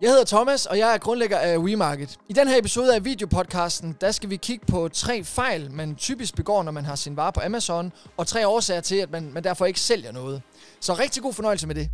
Jeg 0.00 0.10
hedder 0.10 0.24
Thomas, 0.24 0.66
og 0.66 0.78
jeg 0.78 0.94
er 0.94 0.98
grundlægger 0.98 1.38
af 1.38 1.58
WeMarket. 1.58 2.16
I 2.28 2.32
den 2.32 2.48
her 2.48 2.58
episode 2.58 2.94
af 2.94 3.04
videopodcasten, 3.04 3.96
der 4.00 4.10
skal 4.12 4.30
vi 4.30 4.36
kigge 4.36 4.66
på 4.66 4.88
tre 4.88 5.24
fejl, 5.24 5.70
man 5.72 5.96
typisk 5.96 6.36
begår, 6.36 6.62
når 6.62 6.72
man 6.72 6.84
har 6.84 6.94
sin 6.94 7.16
vare 7.16 7.32
på 7.32 7.40
Amazon, 7.44 7.92
og 8.16 8.26
tre 8.26 8.48
årsager 8.48 8.80
til, 8.80 8.96
at 8.96 9.10
man, 9.10 9.30
man 9.32 9.44
derfor 9.44 9.66
ikke 9.66 9.80
sælger 9.80 10.12
noget. 10.12 10.42
Så 10.80 10.94
rigtig 10.94 11.22
god 11.22 11.32
fornøjelse 11.32 11.66
med 11.66 11.74
det. 11.74 11.90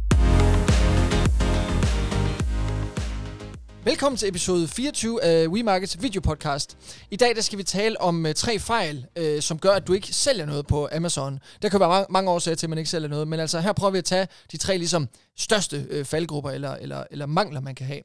Velkommen 3.85 4.17
til 4.17 4.29
episode 4.29 4.69
24 4.69 5.23
af 5.23 5.49
WeMarkets 5.49 6.03
videopodcast. 6.03 6.77
I 7.11 7.17
dag 7.17 7.35
der 7.37 7.41
skal 7.41 7.59
vi 7.59 7.63
tale 7.63 8.01
om 8.01 8.25
uh, 8.25 8.33
tre 8.33 8.59
fejl, 8.59 9.07
uh, 9.21 9.41
som 9.41 9.59
gør, 9.59 9.71
at 9.71 9.87
du 9.87 9.93
ikke 9.93 10.07
sælger 10.07 10.47
noget 10.47 10.67
på 10.67 10.89
Amazon. 10.93 11.39
Der 11.63 11.69
kan 11.69 11.81
være 11.81 11.89
mange, 11.89 12.07
mange 12.11 12.31
årsager 12.31 12.55
til, 12.55 12.67
at 12.67 12.71
man 12.71 12.79
ikke 12.79 12.91
sælger 12.91 13.09
noget, 13.09 13.29
men 13.29 13.41
altså 13.41 13.61
her 13.61 13.73
prøver 13.73 13.91
vi 13.91 13.99
at 13.99 14.05
tage 14.05 14.29
de 14.53 14.57
tre 14.57 14.79
ligesom 14.79 15.09
største 15.39 15.87
uh, 15.99 16.05
faldgrupper 16.05 16.51
eller, 16.51 16.75
eller, 16.75 17.05
eller 17.11 17.27
mangler, 17.27 17.61
man 17.61 17.75
kan 17.75 17.87
have. 17.87 18.01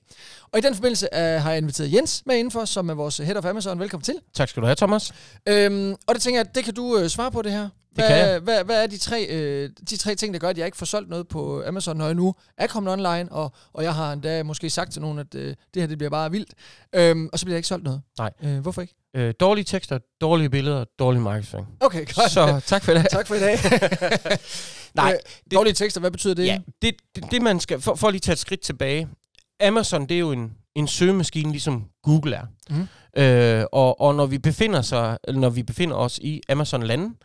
Og 0.52 0.60
i 0.60 0.62
den 0.62 0.76
forbindelse 0.76 1.08
uh, 1.14 1.20
har 1.20 1.50
jeg 1.50 1.58
inviteret 1.58 1.94
Jens 1.94 2.24
med 2.26 2.38
indenfor, 2.38 2.66
som 2.66 2.90
er 2.90 2.94
vores 2.94 3.18
head 3.18 3.36
of 3.36 3.46
Amazon. 3.46 3.80
Velkommen 3.80 4.04
til. 4.04 4.16
Tak 4.34 4.50
skal 4.50 4.62
du 4.62 4.66
have, 4.66 4.76
Thomas. 4.76 5.14
Øhm, 5.50 5.96
og 6.08 6.16
det 6.16 6.22
tænker 6.22 6.40
jeg, 6.40 6.56
det 6.56 6.64
kan 6.64 6.74
du 6.74 7.00
uh, 7.00 7.08
svare 7.08 7.32
på 7.32 7.42
det 7.42 7.52
her. 7.52 7.70
Hvad, 7.98 8.08
kan 8.08 8.18
jeg. 8.18 8.40
Hvad, 8.40 8.64
hvad 8.64 8.84
er 8.84 8.88
de 8.88 8.98
tre, 8.98 9.28
øh, 9.30 9.70
de 9.90 9.98
tre 9.98 10.16
ting, 10.16 10.34
der 10.34 10.40
gør, 10.40 10.50
at 10.50 10.58
jeg 10.58 10.66
ikke 10.66 10.78
får 10.78 10.86
solgt 10.86 11.10
noget 11.10 11.28
på 11.28 11.64
Amazon, 11.68 11.98
når 11.98 12.06
jeg 12.06 12.16
nu 12.16 12.36
er 12.58 12.68
kommet 12.68 12.94
online, 12.94 13.32
og, 13.32 13.52
og 13.74 13.84
jeg 13.84 13.96
har 13.96 14.14
endda 14.14 14.44
måske 14.44 14.70
sagt 14.70 14.92
til 14.92 15.02
nogen, 15.02 15.20
at 15.20 15.36
øh, 15.36 15.56
det 15.74 15.82
her 15.82 15.88
det 15.88 15.98
bliver 15.98 16.10
bare 16.10 16.32
vildt, 16.32 16.54
øhm, 16.96 17.30
og 17.34 17.40
så 17.40 17.46
bliver 17.46 17.54
jeg 17.56 17.60
ikke 17.60 17.68
solgt 17.68 17.84
noget. 17.84 18.02
Nej. 18.18 18.32
Øh, 18.44 18.60
hvorfor 18.60 18.82
ikke? 18.82 18.94
Øh, 19.16 19.34
dårlige 19.40 19.66
tekster, 19.66 20.00
dårlige 20.22 20.50
billeder, 20.50 20.86
dårlig 21.00 21.22
markedsføring. 21.22 21.68
Okay, 21.80 22.06
godt. 22.16 22.32
Så 22.32 22.62
tak 22.66 22.84
for 22.84 22.94
det. 22.94 23.10
tak 23.10 23.28
for 23.28 23.36
i 23.36 23.40
dag. 23.40 23.60
Nej, 24.96 25.14
øh, 25.14 25.58
dårlige 25.58 25.74
tekster, 25.74 26.00
hvad 26.02 26.12
betyder 26.12 26.34
det? 26.34 26.46
Ja, 26.46 26.60
det, 26.82 26.96
det, 27.16 27.32
det 27.32 27.42
man 27.42 27.60
skal, 27.60 27.82
for, 27.82 27.96
for 27.96 28.10
lige 28.10 28.18
at 28.20 28.22
tage 28.22 28.34
et 28.34 28.40
skridt 28.40 28.62
tilbage. 28.62 29.08
Amazon, 29.62 30.02
det 30.02 30.16
er 30.16 30.20
jo 30.20 30.32
en, 30.32 30.54
en 30.76 30.88
søgemaskine, 30.88 31.52
ligesom 31.52 31.86
Google 32.04 32.36
er. 32.36 32.46
Mm. 32.70 32.88
Øh, 33.22 33.66
og, 33.72 34.02
og 34.02 34.16
når 34.16 34.26
vi 34.26 34.38
befinder 34.38 34.82
sig, 34.82 35.18
når 35.34 35.50
vi 35.50 35.64
befinder 35.64 35.96
os 35.96 36.18
i 36.18 36.42
Amazon-landen, 36.50 37.16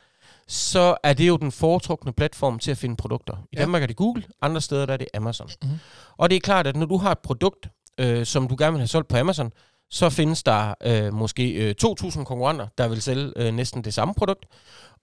så 0.49 0.97
er 1.03 1.13
det 1.13 1.29
jo 1.29 1.37
den 1.37 1.53
foretrukne 1.53 2.13
platform 2.13 2.59
til 2.59 2.71
at 2.71 2.79
finde 2.79 2.97
produkter. 2.97 3.37
I 3.37 3.57
Ja. 3.57 3.61
Danmark 3.61 3.83
er 3.83 3.87
det 3.87 3.97
Google, 3.97 4.25
andre 4.43 4.61
steder 4.61 4.87
der 4.87 4.93
er 4.93 4.97
det 4.97 5.09
Amazon. 5.15 5.49
Mhm. 5.63 5.71
Og 6.17 6.31
det 6.31 6.37
er 6.37 6.41
klart, 6.41 6.67
at 6.67 6.77
når 6.77 6.87
du 6.87 6.97
har 6.97 7.13
et 7.13 7.19
produkt, 7.19 7.69
øh, 8.01 8.27
som 8.27 8.49
du 8.49 8.57
gerne 8.59 8.73
vil 8.73 8.81
have 8.81 8.87
solgt 8.89 9.09
på 9.09 9.17
Amazon, 9.17 9.53
så 9.91 10.11
findes 10.11 10.43
der 10.43 10.75
øh, 10.85 11.13
måske 11.15 11.53
øh, 11.53 11.75
2.000 11.85 12.25
konkurrenter, 12.25 12.67
der 12.79 12.89
vil 12.89 13.03
sælge 13.03 13.33
øh, 13.37 13.55
næsten 13.55 13.85
det 13.85 13.95
samme 13.95 14.15
produkt. 14.15 14.47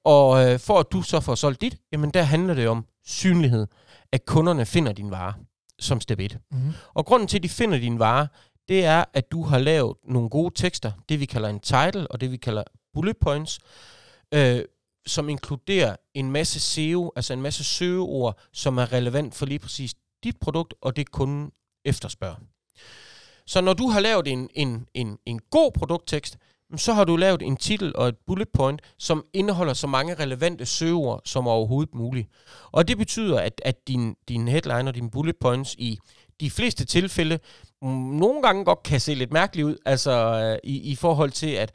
Og 0.03 0.45
øh, 0.51 0.59
for 0.59 0.79
at 0.79 0.85
du 0.91 1.01
så 1.01 1.19
får 1.19 1.35
solgt 1.35 1.61
dit, 1.61 1.77
jamen 1.91 2.09
der 2.11 2.21
handler 2.23 2.53
det 2.53 2.67
om 2.67 2.85
synlighed, 3.05 3.67
at 4.11 4.25
kunderne 4.25 4.65
finder 4.65 4.91
din 4.91 5.11
vare 5.11 5.33
som 5.79 6.01
step 6.01 6.19
1. 6.19 6.37
Mm. 6.51 6.57
Og 6.93 7.05
grunden 7.05 7.27
til, 7.27 7.37
at 7.37 7.43
de 7.43 7.49
finder 7.49 7.77
din 7.77 7.99
vare, 7.99 8.27
det 8.69 8.85
er, 8.85 9.03
at 9.13 9.31
du 9.31 9.43
har 9.43 9.57
lavet 9.57 9.97
nogle 10.07 10.29
gode 10.29 10.53
tekster, 10.55 10.91
det 11.09 11.19
vi 11.19 11.25
kalder 11.25 11.49
en 11.49 11.59
title, 11.59 12.11
og 12.11 12.21
det 12.21 12.31
vi 12.31 12.37
kalder 12.37 12.63
bullet 12.93 13.17
points, 13.17 13.59
øh, 14.33 14.61
som 15.07 15.29
inkluderer 15.29 15.95
en 16.13 16.31
masse 16.31 16.59
SEO, 16.59 17.11
altså 17.15 17.33
en 17.33 17.41
masse 17.41 17.63
søgeord, 17.63 18.39
som 18.53 18.77
er 18.77 18.93
relevant 18.93 19.35
for 19.35 19.45
lige 19.45 19.59
præcis 19.59 19.93
dit 20.23 20.37
produkt, 20.41 20.73
og 20.81 20.95
det 20.95 21.11
kunden 21.11 21.51
efterspørger. 21.85 22.35
Så 23.45 23.61
når 23.61 23.73
du 23.73 23.87
har 23.87 23.99
lavet 23.99 24.27
en, 24.27 24.49
en, 24.55 24.87
en, 24.93 25.17
en 25.25 25.39
god 25.51 25.71
produkttekst, 25.71 26.37
så 26.75 26.93
har 26.93 27.03
du 27.03 27.15
lavet 27.15 27.41
en 27.41 27.57
titel 27.57 27.95
og 27.95 28.07
et 28.07 28.15
bullet 28.27 28.49
point, 28.49 28.81
som 28.97 29.25
indeholder 29.33 29.73
så 29.73 29.87
mange 29.87 30.15
relevante 30.15 30.65
søgeord 30.65 31.21
som 31.25 31.47
overhovedet 31.47 31.95
muligt. 31.95 32.27
Og 32.71 32.87
det 32.87 32.97
betyder, 32.97 33.39
at, 33.39 33.61
at 33.65 33.87
din, 33.87 34.15
din 34.27 34.47
headline 34.47 34.89
og 34.89 34.95
dine 34.95 35.11
bullet 35.11 35.35
points 35.41 35.75
i 35.77 35.99
de 36.39 36.51
fleste 36.51 36.85
tilfælde 36.85 37.39
mm, 37.81 37.89
nogle 37.89 38.41
gange 38.41 38.65
godt 38.65 38.83
kan 38.83 38.99
se 38.99 39.13
lidt 39.13 39.31
mærkeligt 39.31 39.65
ud, 39.65 39.77
altså 39.85 40.11
øh, 40.11 40.59
i, 40.63 40.91
i 40.91 40.95
forhold 40.95 41.31
til, 41.31 41.49
at 41.49 41.71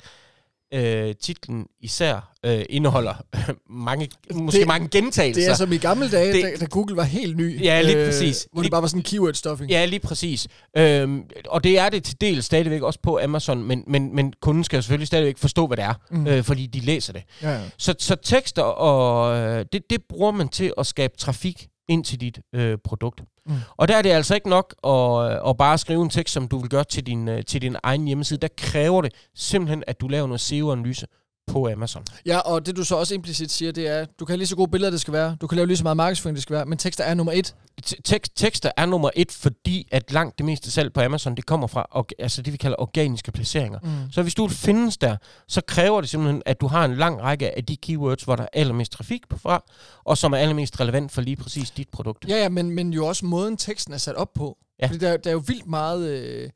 øh, 0.75 1.14
titlen 1.22 1.67
især 1.80 2.33
øh, 2.47 2.64
indeholder 2.70 3.14
mange, 3.70 4.08
måske 4.35 4.58
Det- 4.58 4.67
mange 4.67 4.89
gentagelser. 4.89 5.42
Det 5.42 5.51
er 5.51 5.55
som 5.55 5.73
i 5.73 5.77
gamle 5.77 6.11
dage, 6.11 6.33
Det- 6.33 6.42
da, 6.42 6.57
da 6.61 6.64
Google 6.67 6.96
var 6.96 7.02
helt 7.02 7.36
ny. 7.36 7.64
Ja, 7.64 7.80
lige 7.83 8.07
præcis. 8.07 8.48
Hvor 8.52 8.61
det 8.61 8.64
Lige- 8.64 8.70
bare 8.70 8.83
var 8.83 8.89
sådan 8.89 9.02
keyword-stuffing. 9.02 9.70
Ja, 9.70 9.84
lige 9.84 10.01
præcis. 10.01 10.48
Øhm, 10.77 11.23
og 11.48 11.64
det 11.64 11.79
er 11.79 11.89
det 11.89 12.05
til 12.05 12.20
del 12.20 12.42
stadigvæk 12.42 12.83
også 12.83 12.98
på 13.02 13.18
Amazon, 13.23 13.63
men, 13.63 13.84
men, 13.86 14.14
men 14.17 14.33
kunden 14.40 14.64
skal 14.64 14.83
selvfølgelig 14.83 15.07
stadigvæk 15.07 15.39
forstå, 15.39 15.67
hvad 15.67 15.77
det 15.77 15.84
er, 15.84 15.95
mm. 16.11 16.27
øh, 16.27 16.45
fordi 16.45 16.67
de 16.67 16.80
læser 16.80 17.13
det. 17.13 17.23
ja. 17.42 17.51
ja. 17.52 17.61
Så, 17.79 17.95
så 17.98 18.14
tekster, 18.14 18.63
og 18.63 19.36
øh, 19.36 19.64
det, 19.73 19.83
det 19.90 20.01
bruger 20.08 20.30
man 20.33 20.48
til 20.48 20.73
at 20.79 20.86
skabe 20.86 21.13
trafik 21.18 21.67
ind 21.89 22.05
til 22.05 22.20
dit 22.20 22.39
øh, 22.55 22.79
produkt. 22.84 23.23
Mm. 23.46 23.55
Og 23.77 23.88
der 23.88 23.96
er 23.96 24.02
det 24.02 24.10
altså 24.10 24.34
ikke 24.34 24.48
nok 24.48 24.74
at, 24.84 25.32
øh, 25.32 25.50
at 25.50 25.56
bare 25.56 25.78
skrive 25.78 26.02
en 26.02 26.10
tekst, 26.10 26.34
som 26.34 26.48
du 26.48 26.58
vil 26.58 26.70
gøre 26.70 26.84
til 26.84 27.06
din, 27.06 27.28
øh, 27.28 27.44
til 27.44 27.62
din 27.62 27.77
egen 27.82 28.06
hjemmeside. 28.06 28.40
Der 28.40 28.48
kræver 28.56 29.02
det 29.02 29.14
simpelthen, 29.34 29.84
at 29.86 30.00
du 30.00 30.08
laver 30.08 30.27
noget 30.27 30.40
SEO-analyse 30.40 31.06
på 31.46 31.68
Amazon. 31.68 32.05
Ja, 32.27 32.38
og 32.38 32.66
det 32.66 32.77
du 32.77 32.84
så 32.84 32.96
også 32.96 33.14
implicit 33.14 33.50
siger, 33.50 33.72
det 33.72 33.88
er, 33.88 34.05
du 34.05 34.24
kan 34.24 34.32
have 34.32 34.38
lige 34.38 34.46
så 34.48 34.56
gode 34.56 34.70
billeder, 34.70 34.90
det 34.90 35.00
skal 35.00 35.12
være, 35.12 35.36
du 35.40 35.46
kan 35.46 35.56
lave 35.56 35.66
lige 35.66 35.77
så 35.77 35.82
meget 35.82 35.96
markedsføring, 35.96 36.34
det 36.36 36.42
skal 36.42 36.55
være, 36.56 36.64
men 36.66 36.78
tekster 36.78 37.05
er 37.05 37.14
nummer 37.14 37.32
et. 37.32 37.55
Te- 37.82 38.02
Tekst, 38.05 38.36
tekster 38.36 38.70
er 38.77 38.86
nummer 38.86 39.10
et, 39.16 39.32
fordi 39.32 39.88
at 39.90 40.12
langt 40.12 40.38
det 40.38 40.46
meste 40.46 40.70
salg 40.70 40.92
på 40.92 41.00
Amazon, 41.00 41.34
det 41.34 41.46
kommer 41.46 41.66
fra 41.66 41.86
orga- 41.96 42.14
altså 42.22 42.42
det, 42.42 42.52
vi 42.52 42.56
kalder 42.58 42.77
organiske 42.78 43.33
placeringer. 43.33 43.78
Mm. 43.83 44.12
Så 44.12 44.22
hvis 44.22 44.34
du 44.34 44.48
findes 44.48 44.96
der, 44.96 45.16
så 45.48 45.60
kræver 45.60 46.00
det 46.00 46.10
simpelthen, 46.10 46.42
at 46.46 46.60
du 46.60 46.66
har 46.66 46.84
en 46.84 46.96
lang 46.96 47.20
række 47.20 47.56
af 47.56 47.64
de 47.64 47.77
keywords, 47.77 48.22
hvor 48.22 48.36
der 48.36 48.42
er 48.42 48.48
allermest 48.52 48.92
trafik 48.92 49.28
på 49.28 49.38
fra, 49.38 49.64
og 50.04 50.18
som 50.18 50.33
er 50.33 50.36
allermest 50.36 50.80
relevant 50.80 51.12
for 51.12 51.20
lige 51.22 51.36
præcis 51.36 51.70
dit 51.70 51.88
produkt. 51.88 52.24
Ja, 52.28 52.36
ja, 52.36 52.48
men, 52.48 52.70
men 52.70 52.92
jo 52.92 53.06
også 53.06 53.27
måden 53.27 53.56
teksten 53.56 53.94
er 53.94 53.98
sat 53.98 54.14
op 54.14 54.33
på. 54.34 54.58
Ja. 54.80 54.86
Fordi 54.86 54.98
der, 54.98 55.16
der 55.16 55.30
er 55.30 55.34
jo 55.34 55.42
vildt 55.46 55.66
meget 55.66 56.08
øh, 56.08 56.50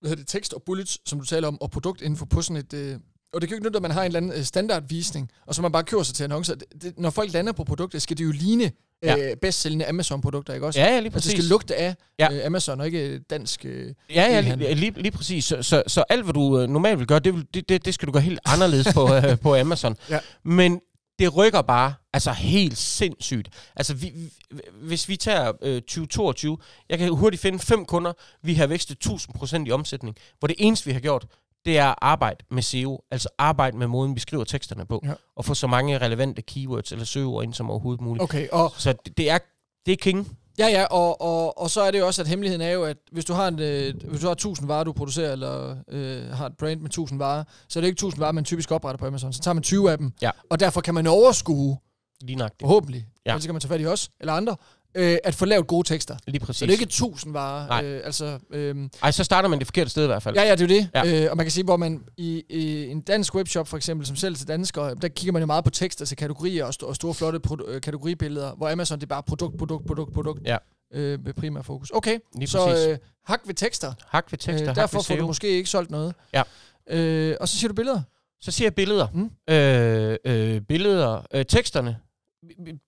hvad 0.00 0.10
hedder 0.10 0.22
det, 0.22 0.28
tekst 0.28 0.52
og 0.52 0.62
bullets, 0.66 0.98
som 1.08 1.18
du 1.20 1.24
taler 1.24 1.48
om, 1.48 1.62
og 1.62 1.70
produktinfo 1.70 2.24
på 2.24 2.42
sådan 2.42 2.56
et... 2.56 2.74
Øh, 2.74 2.96
og 3.34 3.40
det 3.40 3.48
kan 3.48 3.54
jo 3.54 3.58
ikke 3.58 3.66
nytte, 3.66 3.76
at 3.76 3.82
man 3.82 3.90
har 3.90 4.00
en 4.02 4.06
eller 4.06 4.16
anden 4.20 4.32
øh, 4.32 4.44
standardvisning, 4.44 5.30
og 5.46 5.54
så 5.54 5.62
man 5.62 5.72
bare 5.72 5.84
kører 5.84 6.02
sig 6.02 6.14
til 6.14 6.24
annoncer. 6.24 6.54
Det, 6.54 6.82
det, 6.82 6.98
når 6.98 7.10
folk 7.10 7.32
lander 7.32 7.52
på 7.52 7.64
produkter, 7.64 7.98
skal 7.98 8.18
det 8.18 8.24
jo 8.24 8.30
ligne 8.30 8.64
øh, 8.64 8.70
Ja. 9.02 9.34
bedstsælgende 9.42 9.86
Amazon-produkter, 9.86 10.54
ikke 10.54 10.66
også? 10.66 10.80
Ja, 10.80 10.86
ja, 10.86 11.00
lige 11.00 11.04
Altså, 11.04 11.12
præcis. 11.16 11.30
det 11.32 11.38
skal 11.42 11.48
lugte 11.50 11.76
af 11.76 11.94
Ja. 12.18 12.32
øh, 12.32 12.46
Amazon, 12.46 12.80
og 12.80 12.86
ikke 12.86 13.18
dansk... 13.18 13.64
Øh, 13.64 13.94
Ja, 14.10 14.22
ja, 14.22 14.40
lige, 14.40 14.74
lige, 14.74 14.90
lige 15.02 15.12
præcis. 15.12 15.44
Så, 15.44 15.62
så, 15.62 15.82
så 15.86 16.04
alt, 16.08 16.22
hvad 16.24 16.34
du 16.34 16.60
øh, 16.60 16.68
normalt 16.68 16.98
vil 16.98 17.06
gøre, 17.06 17.18
det, 17.18 17.34
vil, 17.34 17.46
det, 17.54 17.68
det, 17.68 17.84
det 17.84 17.94
skal 17.94 18.06
du 18.06 18.12
gøre 18.12 18.22
helt 18.22 18.40
anderledes 18.44 18.86
på, 18.94 19.14
øh, 19.14 19.38
på 19.42 19.56
Amazon. 19.56 19.96
Ja. 20.10 20.18
Men 20.44 20.80
det 21.18 21.36
rykker 21.36 21.62
bare 21.62 21.94
altså 22.12 22.32
helt 22.32 22.78
sindssygt. 22.78 23.48
Altså, 23.76 23.94
vi, 23.94 24.12
vi, 24.50 24.60
hvis 24.82 25.08
vi 25.08 25.16
tager 25.16 25.52
øh, 25.62 25.74
2022, 25.82 26.58
jeg 26.88 26.98
kan 26.98 27.08
hurtigt 27.14 27.42
finde 27.42 27.58
fem 27.58 27.84
kunder, 27.84 28.12
vi 28.42 28.54
har 28.54 28.66
vækstet 28.66 29.06
1000% 29.06 29.64
i 29.66 29.70
omsætning, 29.70 30.16
hvor 30.38 30.46
det 30.48 30.56
eneste, 30.58 30.86
vi 30.86 30.92
har 30.92 31.00
gjort, 31.00 31.26
det 31.66 31.78
er 31.78 31.86
at 31.88 31.94
arbejde 32.02 32.44
med 32.50 32.62
SEO, 32.62 33.00
altså 33.10 33.28
arbejde 33.38 33.76
med 33.76 33.86
måden, 33.86 34.14
vi 34.14 34.20
skriver 34.20 34.44
teksterne 34.44 34.86
på, 34.86 35.00
Ja. 35.04 35.12
og 35.36 35.44
få 35.44 35.54
så 35.54 35.66
mange 35.66 35.98
relevante 35.98 36.42
keywords 36.42 36.92
eller 36.92 37.04
søgeord 37.04 37.44
ind 37.44 37.54
som 37.54 37.70
overhovedet 37.70 38.00
muligt. 38.00 38.22
okay, 38.22 38.48
og 38.52 38.72
Så 38.78 38.92
det, 38.92 39.16
det 39.18 39.30
er 39.30 39.38
det 39.86 39.92
er 39.92 39.96
king. 39.96 40.38
Ja, 40.58 40.66
ja, 40.68 40.84
og, 40.84 41.20
og, 41.20 41.58
og 41.58 41.70
så 41.70 41.80
er 41.82 41.90
det 41.90 41.98
jo 41.98 42.06
også, 42.06 42.22
at 42.22 42.28
hemmeligheden 42.28 42.60
er 42.66 42.70
jo, 42.70 42.84
at 42.84 42.96
hvis 43.12 43.24
du 43.24 43.32
har, 43.32 43.48
en, 43.48 43.58
øh, 43.58 43.94
hvis 44.08 44.20
du 44.20 44.26
har 44.26 44.32
1000 44.32 44.68
varer, 44.68 44.84
du 44.84 44.92
producerer, 44.92 45.32
eller 45.32 45.76
øh, 45.88 46.28
har 46.30 46.46
et 46.46 46.56
brand 46.58 46.80
med 46.80 46.86
1000 46.90 47.18
varer, 47.18 47.44
så 47.68 47.78
er 47.78 47.80
det 47.80 47.88
ikke 47.88 47.96
1000 47.96 48.20
varer, 48.20 48.32
man 48.32 48.44
typisk 48.44 48.70
opretter 48.70 48.98
på 48.98 49.06
Amazon. 49.06 49.32
Så 49.32 49.40
tager 49.40 49.52
man 49.54 49.62
20 49.62 49.90
af 49.90 49.98
dem, 49.98 50.12
Ja. 50.22 50.30
og 50.50 50.60
derfor 50.60 50.80
kan 50.80 50.94
man 50.94 51.06
overskue, 51.06 51.78
Lige 52.20 52.36
nøjagtigt. 52.36 52.62
forhåbentlig, 52.62 53.00
ja. 53.26 53.30
Ja. 53.30 53.34
ellers 53.34 53.44
kan 53.44 53.54
man 53.54 53.60
tage 53.60 53.68
fat 53.68 53.80
i 53.80 53.86
os, 53.86 54.10
eller 54.20 54.32
andre, 54.32 54.56
øh, 54.96 55.18
at 55.24 55.34
få 55.34 55.44
lavet 55.44 55.66
gode 55.66 55.88
tekster. 55.88 56.16
Lige 56.26 56.40
præcis. 56.40 56.58
Så 56.58 56.66
det 56.66 56.70
er 56.70 56.74
ikke 56.74 56.82
1000 56.82 57.32
varer. 57.32 57.66
Nej. 57.66 57.84
Øh, 57.84 58.00
altså, 58.04 58.38
øh, 58.50 58.76
Ej, 59.02 59.10
så 59.10 59.24
starter 59.24 59.48
man 59.48 59.58
det 59.58 59.66
forkerte 59.66 59.90
sted 59.90 60.04
i 60.04 60.06
hvert 60.06 60.22
fald. 60.22 60.36
ja, 60.36 60.42
ja, 60.42 60.54
det 60.54 60.70
er 60.70 60.76
jo 60.76 60.80
det. 60.80 60.90
Ja. 60.94 61.24
Øh, 61.24 61.30
og 61.30 61.36
man 61.36 61.46
kan 61.46 61.50
sige, 61.50 61.64
hvor 61.64 61.76
man 61.76 62.04
i, 62.16 62.42
i 62.50 62.86
en 62.90 63.00
dansk 63.00 63.34
webshop 63.34 63.68
for 63.68 63.76
eksempel, 63.76 64.06
som 64.06 64.16
sælger 64.16 64.36
til 64.36 64.48
danskere, 64.48 64.94
der 64.94 65.08
kigger 65.08 65.32
man 65.32 65.42
jo 65.42 65.46
meget 65.46 65.64
på 65.64 65.70
tekster 65.70 66.04
til 66.04 66.16
kategorier 66.16 66.64
og, 66.64 66.72
st- 66.82 66.86
og 66.86 66.96
store, 66.96 67.14
flotte 67.14 67.40
pro- 67.48 67.68
øh, 67.70 67.80
kategoribilleder, 67.80 68.54
hvor 68.54 68.68
Amazon 68.70 68.98
det 68.98 69.02
er 69.02 69.08
bare 69.08 69.22
produkt, 69.22 69.58
produkt, 69.58 69.86
produkt, 69.86 70.12
produkt. 70.14 70.40
Ja. 70.46 70.56
Øh, 70.94 71.24
med 71.24 71.32
primær 71.34 71.62
fokus. 71.62 71.90
Okay, 71.94 72.18
Lige 72.38 72.48
så 72.48 72.66
præcis. 72.66 72.86
øh, 72.86 72.98
hak 73.26 73.40
ved 73.46 73.54
tekster. 73.54 73.92
Hak 74.08 74.24
ved 74.30 74.38
tekster, 74.38 74.70
Øh, 74.70 74.76
derfor 74.76 75.02
får 75.02 75.14
du 75.14 75.20
SEO. 75.20 75.26
måske 75.26 75.48
ikke 75.48 75.70
solgt 75.70 75.90
noget. 75.90 76.14
Ja. 76.34 76.42
Øh, 76.90 77.36
og 77.40 77.48
så 77.48 77.56
siger 77.56 77.68
du 77.68 77.74
billeder. 77.74 78.00
Så 78.40 78.50
siger 78.50 78.66
jeg 78.66 78.74
billeder. 78.74 79.06
Mm. 79.14 79.30
Øh, 79.54 80.16
øh, 80.24 80.60
billeder. 80.60 81.26
Øh, 81.34 81.44
teksterne, 81.44 81.96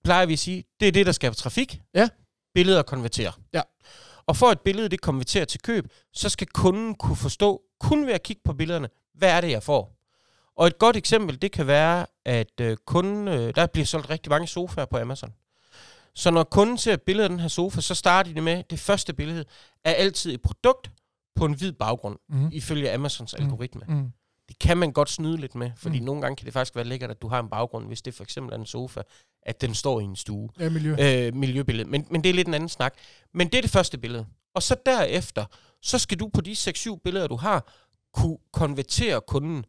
plejer 0.03 0.25
vi 0.25 0.33
at 0.33 0.39
sige, 0.39 0.63
det 0.79 0.87
er 0.87 0.91
det, 0.91 1.05
der 1.05 1.11
skaber 1.11 1.35
trafik. 1.35 1.81
Ja. 1.93 2.09
Billeder 2.53 2.81
konverterer. 2.83 3.31
Ja. 3.53 3.61
Og 4.25 4.35
for 4.37 4.45
at 4.47 4.51
et 4.57 4.61
billede 4.61 4.89
det 4.89 5.01
konverterer 5.01 5.45
til 5.45 5.59
køb, 5.61 5.87
så 6.13 6.29
skal 6.29 6.47
kunden 6.47 6.95
kunne 6.95 7.15
forstå, 7.15 7.61
kun 7.79 8.05
ved 8.07 8.13
at 8.13 8.23
kigge 8.23 8.41
på 8.45 8.53
billederne, 8.53 8.89
hvad 9.13 9.29
er 9.31 9.41
det, 9.41 9.51
jeg 9.51 9.63
får. 9.63 9.95
Og 10.55 10.67
et 10.67 10.77
godt 10.77 10.95
eksempel, 10.95 11.41
det 11.41 11.51
kan 11.51 11.67
være, 11.67 12.05
at 12.25 12.51
øh, 12.61 12.77
kunden, 12.85 13.27
øh, 13.27 13.55
der 13.55 13.67
bliver 13.67 13.85
solgt 13.85 14.09
rigtig 14.09 14.29
mange 14.29 14.47
sofaer 14.47 14.85
på 14.85 14.97
Amazon. 14.97 15.33
Så 16.15 16.31
når 16.31 16.43
kunden 16.43 16.77
ser 16.77 16.93
et 16.93 17.01
billede 17.01 17.23
af 17.23 17.29
den 17.29 17.39
her 17.39 17.47
sofa, 17.47 17.81
så 17.81 17.95
starter 17.95 18.33
de 18.33 18.41
med, 18.41 18.63
det 18.69 18.79
første 18.79 19.13
billede 19.13 19.45
er 19.83 19.91
altid 19.93 20.33
et 20.33 20.41
produkt 20.41 20.91
på 21.35 21.45
en 21.45 21.53
hvid 21.53 21.71
baggrund, 21.71 22.17
Mm. 22.29 22.49
ifølge 22.51 22.91
Amazons 22.93 23.35
Mm. 23.39 23.43
algoritme. 23.45 23.81
Mm. 23.87 24.11
Det 24.49 24.59
kan 24.59 24.77
man 24.77 24.91
godt 24.91 25.09
snyde 25.09 25.37
lidt 25.37 25.55
med, 25.55 25.71
fordi 25.77 25.97
Mm. 25.97 26.01
mm. 26.01 26.05
nogle 26.05 26.21
gange 26.21 26.35
kan 26.35 26.45
det 26.45 26.53
faktisk 26.53 26.75
være 26.75 26.85
lækkert, 26.85 27.11
at 27.11 27.21
du 27.21 27.27
har 27.27 27.39
en 27.39 27.49
baggrund, 27.49 27.87
hvis 27.87 28.01
det 28.01 28.13
for 28.13 28.23
eksempel 28.23 28.53
er 28.53 28.57
en 28.57 28.65
sofa, 28.65 29.01
at 29.43 29.61
den 29.61 29.75
står 29.75 29.99
i 29.99 30.03
en 30.03 30.15
stue. 30.15 30.49
Ja, 30.59 30.69
miljø. 30.69 30.95
Øh, 30.99 31.35
miljøbillede. 31.35 31.89
Men, 31.89 32.07
men 32.11 32.23
det 32.23 32.29
er 32.29 32.33
lidt 32.33 32.47
en 32.47 32.53
anden 32.53 32.69
snak. 32.69 32.93
Men 33.33 33.47
det 33.47 33.57
er 33.57 33.61
det 33.61 33.71
første 33.71 33.97
billede. 33.97 34.25
Og 34.53 34.63
så 34.63 34.75
derefter, 34.85 35.45
så 35.81 35.99
skal 35.99 36.19
du 36.19 36.27
på 36.33 36.41
de 36.41 36.51
6-7 36.51 36.95
billeder, 37.03 37.27
du 37.27 37.35
har, 37.35 37.71
kunne 38.13 38.37
konvertere 38.53 39.21
kunden. 39.27 39.65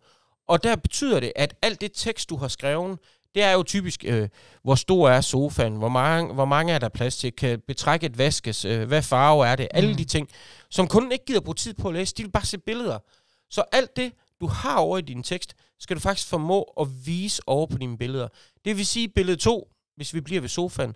Og 0.49 0.63
der 0.63 0.77
betyder 0.77 1.21
det, 1.21 1.33
at 1.37 1.55
alt 1.63 1.81
det 1.81 1.91
tekst, 1.95 2.31
du 2.31 2.37
har 2.37 2.49
skrevet, 2.49 2.99
det 3.35 3.43
er 3.43 3.53
jo 3.53 3.63
typisk, 3.63 4.05
øh, 4.07 4.29
hvor 4.63 4.75
stor 4.75 5.09
er 5.11 5.21
sofaen, 5.21 5.77
hvor 5.77 5.89
mange, 5.89 6.35
hvor 6.35 6.45
mange 6.45 6.73
er 6.73 6.79
der 6.79 6.89
plads 6.89 7.17
til, 7.17 7.33
kan 7.33 7.61
betrækket 7.67 8.19
vaskes, 8.19 8.65
øh, 8.65 8.89
hvad 8.89 9.03
farve 9.03 9.47
er 9.47 9.57
det, 9.57 9.69
mm. 9.73 9.79
alle 9.79 9.95
de 9.97 10.05
ting, 10.05 10.29
som 10.71 10.89
kunden 10.89 11.13
ikke 11.13 11.25
gider 11.25 11.41
bruge 11.41 11.55
tid 11.55 11.75
på 11.75 11.89
at 11.89 11.95
læse, 11.95 12.15
de 12.17 12.23
vil 12.23 12.31
bare 12.31 12.45
se 12.45 12.59
billeder. 12.59 12.99
Så 13.51 13.65
alt 13.73 13.97
det, 13.97 14.13
du 14.41 14.47
har 14.47 14.79
over 14.79 14.99
i 14.99 15.01
din 15.01 15.23
tekst, 15.23 15.55
skal 15.81 15.97
du 15.97 16.01
faktisk 16.01 16.29
formå 16.29 16.63
at 16.63 16.87
vise 17.07 17.43
over 17.47 17.67
på 17.67 17.79
dine 17.79 17.99
billeder. 17.99 18.29
Det 18.65 18.77
vil 18.77 18.87
sige, 18.87 19.09
billede 19.09 19.37
2, 19.37 19.69
hvis 19.97 20.15
vi 20.15 20.21
bliver 20.21 20.41
ved 20.41 20.49
sofaen, 20.49 20.95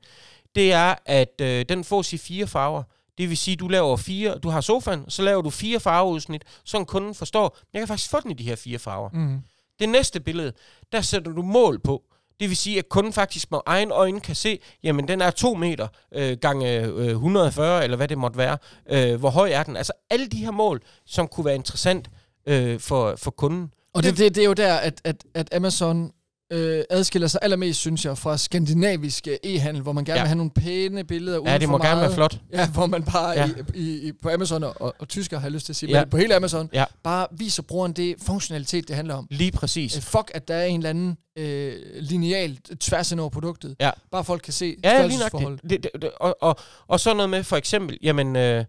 det 0.55 0.73
er, 0.73 0.95
at 1.07 1.41
øh, 1.41 1.65
den 1.69 1.85
får 1.85 2.03
sig 2.03 2.21
fire 2.21 2.47
farver. 2.47 2.83
Det 3.19 3.29
vil 3.29 3.37
sige, 3.37 3.57
du 3.57 3.69
laver 3.69 3.97
fire, 3.97 4.39
du 4.39 4.49
har 4.49 4.61
sofaen, 4.61 5.11
så 5.11 5.23
laver 5.23 5.43
du 5.43 5.51
fire 5.51 5.81
farveudsnit, 5.81 6.43
så 6.65 6.85
kunden 6.85 7.15
forstår, 7.15 7.59
jeg 7.73 7.81
kan 7.81 7.89
faktisk 7.89 8.11
få 8.11 8.21
den 8.21 8.31
i 8.31 8.35
de 8.35 8.45
her 8.45 8.57
fire 8.57 8.79
farver. 8.79 9.11
Mm. 9.13 9.41
Det 9.79 9.89
næste 9.89 10.21
billede, 10.21 10.53
der 10.93 11.01
sætter 11.01 11.33
du 11.33 11.43
mål 11.43 11.81
på. 11.81 12.03
Det 12.41 12.49
vil 12.49 12.57
sige, 12.57 12.79
at 12.79 12.89
kunden 12.89 13.13
faktisk 13.13 13.51
med 13.51 13.59
egen 13.67 13.91
øjne 13.91 14.21
kan 14.21 14.35
se, 14.35 14.59
jamen 14.83 15.09
den 15.09 15.21
er 15.21 15.31
2 15.31 15.55
meter 15.55 15.89
øh, 16.15 16.39
gange 16.41 16.81
øh, 16.83 17.09
140, 17.09 17.85
eller 17.85 17.97
hvad 17.97 18.09
det 18.09 18.19
måtte 18.19 18.39
være. 18.39 18.59
Øh, 18.91 19.21
hvor 19.21 19.31
høj 19.31 19.51
er 19.51 19.63
den? 19.63 19.77
Altså 19.77 19.93
alle 20.11 20.27
de 20.27 20.37
her 20.37 20.51
mål, 20.51 20.83
som 21.07 21.29
kunne 21.29 21.45
være 21.45 21.55
interessant 21.55 22.11
øh, 22.47 22.81
for, 22.81 23.15
for 23.17 23.31
kunden. 23.31 23.71
Og 23.95 24.03
det, 24.03 24.19
det, 24.19 24.35
det 24.35 24.41
er 24.41 24.45
jo 24.47 24.53
der, 24.53 24.75
at, 24.75 25.01
at, 25.05 25.25
at 25.35 25.55
Amazon 25.55 26.13
øh, 26.53 26.85
adskiller 26.91 27.29
sig 27.29 27.41
allermest, 27.43 27.81
synes 27.81 28.05
jeg, 28.05 28.19
fra 28.19 28.37
skandinavisk 28.39 29.29
øh, 29.29 29.37
e-handel, 29.45 29.83
hvor 29.83 29.93
man 29.93 30.05
gerne 30.05 30.17
ja. 30.19 30.23
vil 30.23 30.29
have 30.29 30.37
nogle 30.37 30.51
pæne 30.51 31.05
billeder 31.05 31.39
uden 31.39 31.49
Ja, 31.49 31.59
det 31.59 31.69
må 31.69 31.79
for 31.79 31.85
gerne 31.85 31.95
meget, 31.97 32.09
være 32.09 32.15
flot. 32.15 32.39
Ja, 32.53 32.69
hvor 32.71 32.87
man 32.87 33.03
bare 33.03 33.31
Ja. 33.31 33.51
i, 33.75 33.81
i, 33.81 34.09
i, 34.09 34.13
på 34.23 34.29
Amazon 34.31 34.65
og, 34.65 34.75
og, 34.81 34.95
og 34.99 35.09
tysker, 35.09 35.39
har 35.39 35.49
lyst 35.49 35.67
til 35.67 35.73
at 35.73 35.77
sige, 35.77 35.91
Ja. 35.91 36.01
men 36.01 36.11
på 36.11 36.17
hele 36.17 36.35
Amazon, 36.37 36.71
Ja. 36.73 36.85
bare 37.03 37.27
viser 37.33 37.63
brugeren 37.63 37.93
det 37.93 38.15
funktionalitet, 38.23 38.89
det 38.89 38.97
handler 38.97 39.15
om. 39.15 39.27
Lige 39.31 39.53
præcis. 39.53 39.97
Øh, 39.97 40.03
fuck, 40.03 40.31
at 40.35 40.49
der 40.49 40.55
er 40.55 40.65
en 40.65 40.77
eller 40.77 40.91
anden 40.91 41.17
øh, 41.39 41.75
lineal 42.01 42.57
tværs 42.81 43.13
ind 43.13 43.21
over 43.21 43.31
produktet. 43.31 43.77
Ja. 43.81 43.91
Bare 44.13 44.25
folk 44.25 44.43
kan 44.43 44.53
se 44.53 44.77
Ja, 44.85 45.07
lige 45.07 45.19
nok 45.19 45.29
størrelsesforhold. 45.29 45.59
det. 45.69 45.83
det, 45.83 46.03
det 46.03 46.11
og, 46.21 46.37
og, 46.41 46.57
og 46.89 47.01
så 47.01 47.15
noget 47.15 47.31
med 47.31 47.45
for 47.45 47.57
eksempel, 47.57 47.99
jamen, 48.03 48.37
øh, 48.37 48.65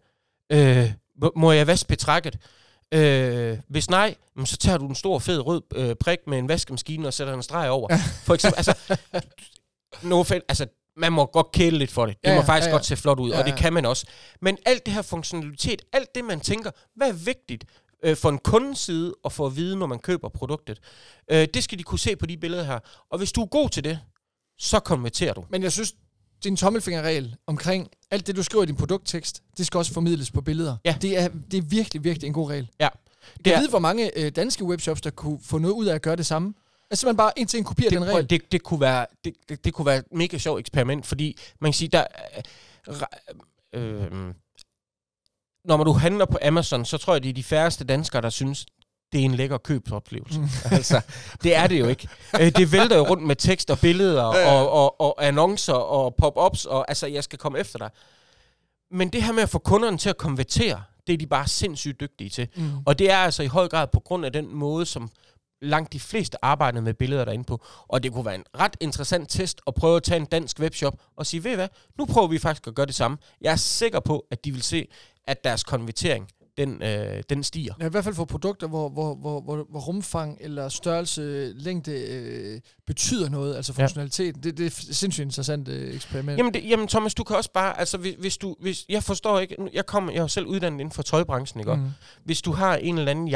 øh, 0.52 0.92
må- 1.22 1.32
må 1.36 1.52
jeg 1.52 1.68
vaske 1.68 1.88
betrækket? 1.88 2.38
Øh, 2.94 3.58
hvis 3.70 3.90
nej, 3.90 4.16
så 4.46 4.58
tager 4.58 4.78
du 4.78 4.88
en 4.88 4.96
stor 4.96 5.20
fed 5.20 5.40
rød 5.46 5.62
øh, 5.76 5.96
prik 5.96 6.20
med 6.28 6.40
en 6.40 6.48
vaskemaskine 6.48 7.08
og 7.08 7.14
sætter 7.14 7.34
en 7.34 7.44
streg 7.44 7.70
over. 7.70 7.88
Ja. 7.92 8.00
For 8.24 8.34
eksempel, 8.34 8.58
altså, 8.58 8.98
no 10.04 10.20
offense, 10.20 10.46
altså, 10.50 10.68
man 10.98 11.14
må 11.14 11.26
godt 11.26 11.52
kæle 11.52 11.78
lidt 11.78 11.92
for 11.92 12.06
det. 12.06 12.16
Det 12.24 12.30
Ja, 12.30 12.36
må 12.36 12.42
ja, 12.42 12.48
faktisk 12.48 12.66
ja, 12.66 12.70
ja. 12.70 12.76
godt 12.76 12.86
se 12.86 12.98
flot 12.98 13.20
ud, 13.20 13.32
Ja, 13.32 13.40
og 13.40 13.46
det 13.46 13.56
kan 13.56 13.74
man 13.74 13.86
også. 13.86 14.06
Men 14.42 14.58
alt 14.66 14.86
det 14.86 14.94
her 14.94 15.02
funktionalitet, 15.02 15.82
alt 15.94 16.16
det 16.16 16.26
man 16.26 16.40
tænker, 16.40 16.72
hvad 16.96 17.10
er 17.10 17.14
vigtigt 17.14 17.66
øh, 18.04 18.18
for 18.18 18.30
en 18.30 18.38
kundens 18.38 18.80
side 18.80 19.14
at 19.26 19.32
få 19.32 19.46
at 19.46 19.56
vide, 19.56 19.76
når 19.78 19.86
man 19.88 20.00
køber 20.00 20.30
produktet, 20.30 20.80
øh, 21.32 21.48
det 21.54 21.64
skal 21.64 21.78
de 21.78 21.84
kunne 21.84 22.00
se 22.00 22.16
på 22.16 22.26
de 22.26 22.38
billeder 22.38 22.64
her. 22.64 22.80
Og 23.12 23.18
hvis 23.18 23.32
du 23.32 23.42
er 23.42 23.46
god 23.46 23.70
til 23.70 23.84
det, 23.84 24.00
så 24.58 24.80
konverterer 24.80 25.34
du. 25.34 25.46
Men 25.50 25.64
jeg 25.64 25.72
synes, 25.72 25.94
din 26.50 26.58
tommelfingerregel 26.58 27.36
omkring 27.48 27.90
alt 28.12 28.28
det, 28.28 28.36
du 28.36 28.44
skriver 28.44 28.64
i 28.64 28.68
din 28.68 28.76
produkttekst, 28.76 29.44
det 29.58 29.66
skal 29.68 29.78
også 29.78 29.94
formidles 29.94 30.32
på 30.32 30.42
billeder. 30.42 30.78
Ja. 30.86 30.98
Det, 31.02 31.18
er, 31.20 31.28
det 31.52 31.58
er 31.58 31.62
virkelig, 31.62 32.04
virkelig 32.04 32.28
en 32.28 32.34
god 32.34 32.50
regel. 32.50 32.70
Ja. 32.80 32.90
Jeg 33.46 33.54
er- 33.54 33.60
ved, 33.60 33.70
hvor 33.70 33.80
mange 33.80 34.20
øh, 34.20 34.32
danske 34.32 34.66
webshops, 34.66 35.02
der 35.02 35.10
kunne 35.10 35.40
få 35.44 35.58
noget 35.58 35.74
ud 35.74 35.86
af 35.86 35.96
at 35.96 36.02
gøre 36.02 36.16
det 36.16 36.26
samme. 36.26 36.54
Altså 36.92 37.06
man 37.08 37.18
bare 37.18 37.40
en 37.40 37.48
til 37.48 37.58
en 37.58 37.64
kopiere 37.64 37.90
den 37.90 38.02
det, 38.02 38.08
regel. 38.14 38.30
det, 38.30 38.52
det, 38.52 38.64
kunne 38.64 38.82
være, 38.82 39.06
det, 39.26 39.34
det, 39.50 39.66
det 39.66 39.74
kunne 39.74 39.86
være 39.86 39.98
et 39.98 40.06
mega 40.12 40.38
sjovt 40.38 40.60
eksperiment, 40.60 41.06
fordi 41.06 41.38
man 41.62 41.72
kan 41.72 41.74
sige, 41.78 41.88
der... 41.88 42.06
Øh, 42.88 42.96
øh, 44.04 44.12
når 45.66 45.78
man 45.78 45.86
du 45.86 45.92
handler 45.94 46.26
på 46.26 46.38
Amazon, 46.42 46.86
så 46.86 46.98
tror 46.98 47.14
jeg, 47.14 47.24
det 47.24 47.30
er 47.30 47.34
de 47.34 47.44
færreste 47.44 47.84
danskere, 47.84 48.22
der 48.22 48.30
synes, 48.30 48.66
det 49.16 49.22
er 49.22 49.26
en 49.26 49.36
lækker 49.36 49.58
købsoplevelse. 49.58 50.40
Mm. 50.40 50.48
altså, 50.78 51.02
det 51.44 51.56
er 51.56 51.68
det 51.68 51.80
jo 51.80 51.88
ikke. 51.88 52.08
Øh, 52.42 52.52
det 52.56 52.72
vælter 52.72 52.98
jo 52.98 53.04
rundt 53.04 53.24
med 53.24 53.36
tekst 53.36 53.72
og 53.72 53.80
billeder 53.80 54.24
og, 54.24 54.72
og, 54.72 55.02
og 55.02 55.28
annoncer 55.28 55.74
og 55.74 56.16
pop-ups, 56.16 56.66
og 56.66 56.86
altså, 56.88 57.08
jeg 57.08 57.24
skal 57.24 57.40
komme 57.40 57.60
efter 57.60 57.80
dig. 57.80 57.90
Men 58.92 59.10
det 59.10 59.24
her 59.24 59.34
med 59.34 59.44
at 59.44 59.50
få 59.50 59.60
kunderne 59.60 59.98
til 59.98 60.10
at 60.10 60.18
konvertere, 60.18 60.84
det 61.08 61.14
er 61.14 61.18
de 61.18 61.28
bare 61.28 61.48
sindssygt 61.48 62.00
dygtige 62.00 62.30
til. 62.30 62.48
Mm. 62.56 62.72
Og 62.86 63.00
det 63.00 63.12
er 63.12 63.18
altså 63.18 63.44
i 63.44 63.48
høj 63.48 63.68
grad 63.68 63.88
på 63.88 64.00
grund 64.00 64.26
af 64.26 64.34
den 64.34 64.56
måde, 64.56 64.86
som 64.86 65.10
langt 65.62 65.94
de 65.94 66.00
fleste 66.00 66.46
arbejder 66.46 66.82
med 66.82 66.94
billeder 66.94 67.26
derinde 67.26 67.44
på. 67.44 67.66
Og 67.88 68.04
det 68.04 68.12
kunne 68.14 68.26
være 68.26 68.36
en 68.36 68.46
ret 68.60 68.78
interessant 68.80 69.30
test 69.30 69.62
at 69.68 69.74
prøve 69.74 69.96
at 69.96 70.04
tage 70.04 70.20
en 70.20 70.26
dansk 70.26 70.60
webshop 70.60 70.94
og 71.16 71.26
sige, 71.26 71.44
ved 71.44 71.52
I 71.52 71.56
hvad, 71.56 71.68
nu 71.98 72.06
prøver 72.06 72.28
vi 72.28 72.38
faktisk 72.38 72.68
at 72.68 72.76
gøre 72.76 72.86
det 72.86 72.96
samme. 72.96 73.18
Jeg 73.42 73.52
er 73.52 73.56
sikker 73.56 74.00
på, 74.00 74.26
at 74.32 74.46
de 74.46 74.52
vil 74.52 74.64
se, 74.64 74.88
at 75.28 75.44
deres 75.44 75.64
konvertering, 75.64 76.28
den, 76.58 76.84
øh, 76.84 77.24
den 77.30 77.44
stiger. 77.44 77.74
Ja, 77.80 77.86
i 77.86 77.90
hvert 77.90 78.04
fald 78.04 78.16
for 78.16 78.26
produkter, 78.26 78.68
hvor, 78.68 78.90
hvor, 78.90 79.16
hvor, 79.16 79.42
hvor, 79.42 79.66
hvor 79.70 79.80
rumfang 79.80 80.38
eller 80.42 80.70
størrelse, 80.70 81.54
længde 81.54 81.92
øh, 81.92 82.60
betyder 82.88 83.30
noget, 83.30 83.56
altså 83.56 83.74
Ja. 83.78 83.84
funktionalitet. 83.84 84.44
Det, 84.44 84.58
det 84.58 84.66
er 84.66 84.70
sindssygt 84.94 85.24
interessant 85.26 85.68
øh, 85.68 85.96
eksperiment. 85.96 86.38
Jamen, 86.38 86.54
det, 86.54 86.70
jamen 86.70 86.88
Thomas, 86.88 87.14
du 87.14 87.24
kan 87.24 87.36
også 87.36 87.52
bare, 87.54 87.80
altså 87.80 87.98
hvis, 87.98 88.16
hvis 88.20 88.38
du, 88.38 88.56
hvis, 88.60 88.86
jeg 88.90 89.04
forstår 89.04 89.40
ikke, 89.40 89.56
jeg, 89.74 89.86
kommer, 89.86 90.12
jeg 90.12 90.18
er 90.18 90.24
jo 90.24 90.28
selv 90.28 90.46
uddannet 90.46 90.80
inden 90.80 90.92
for 90.92 91.04
tøjbranchen, 91.04 91.60
ikke? 91.60 91.76
Mm. 91.76 91.90
Hvis 92.24 92.42
du 92.42 92.52
har 92.52 92.76
en 92.76 92.98
eller 92.98 93.12
anden 93.12 93.28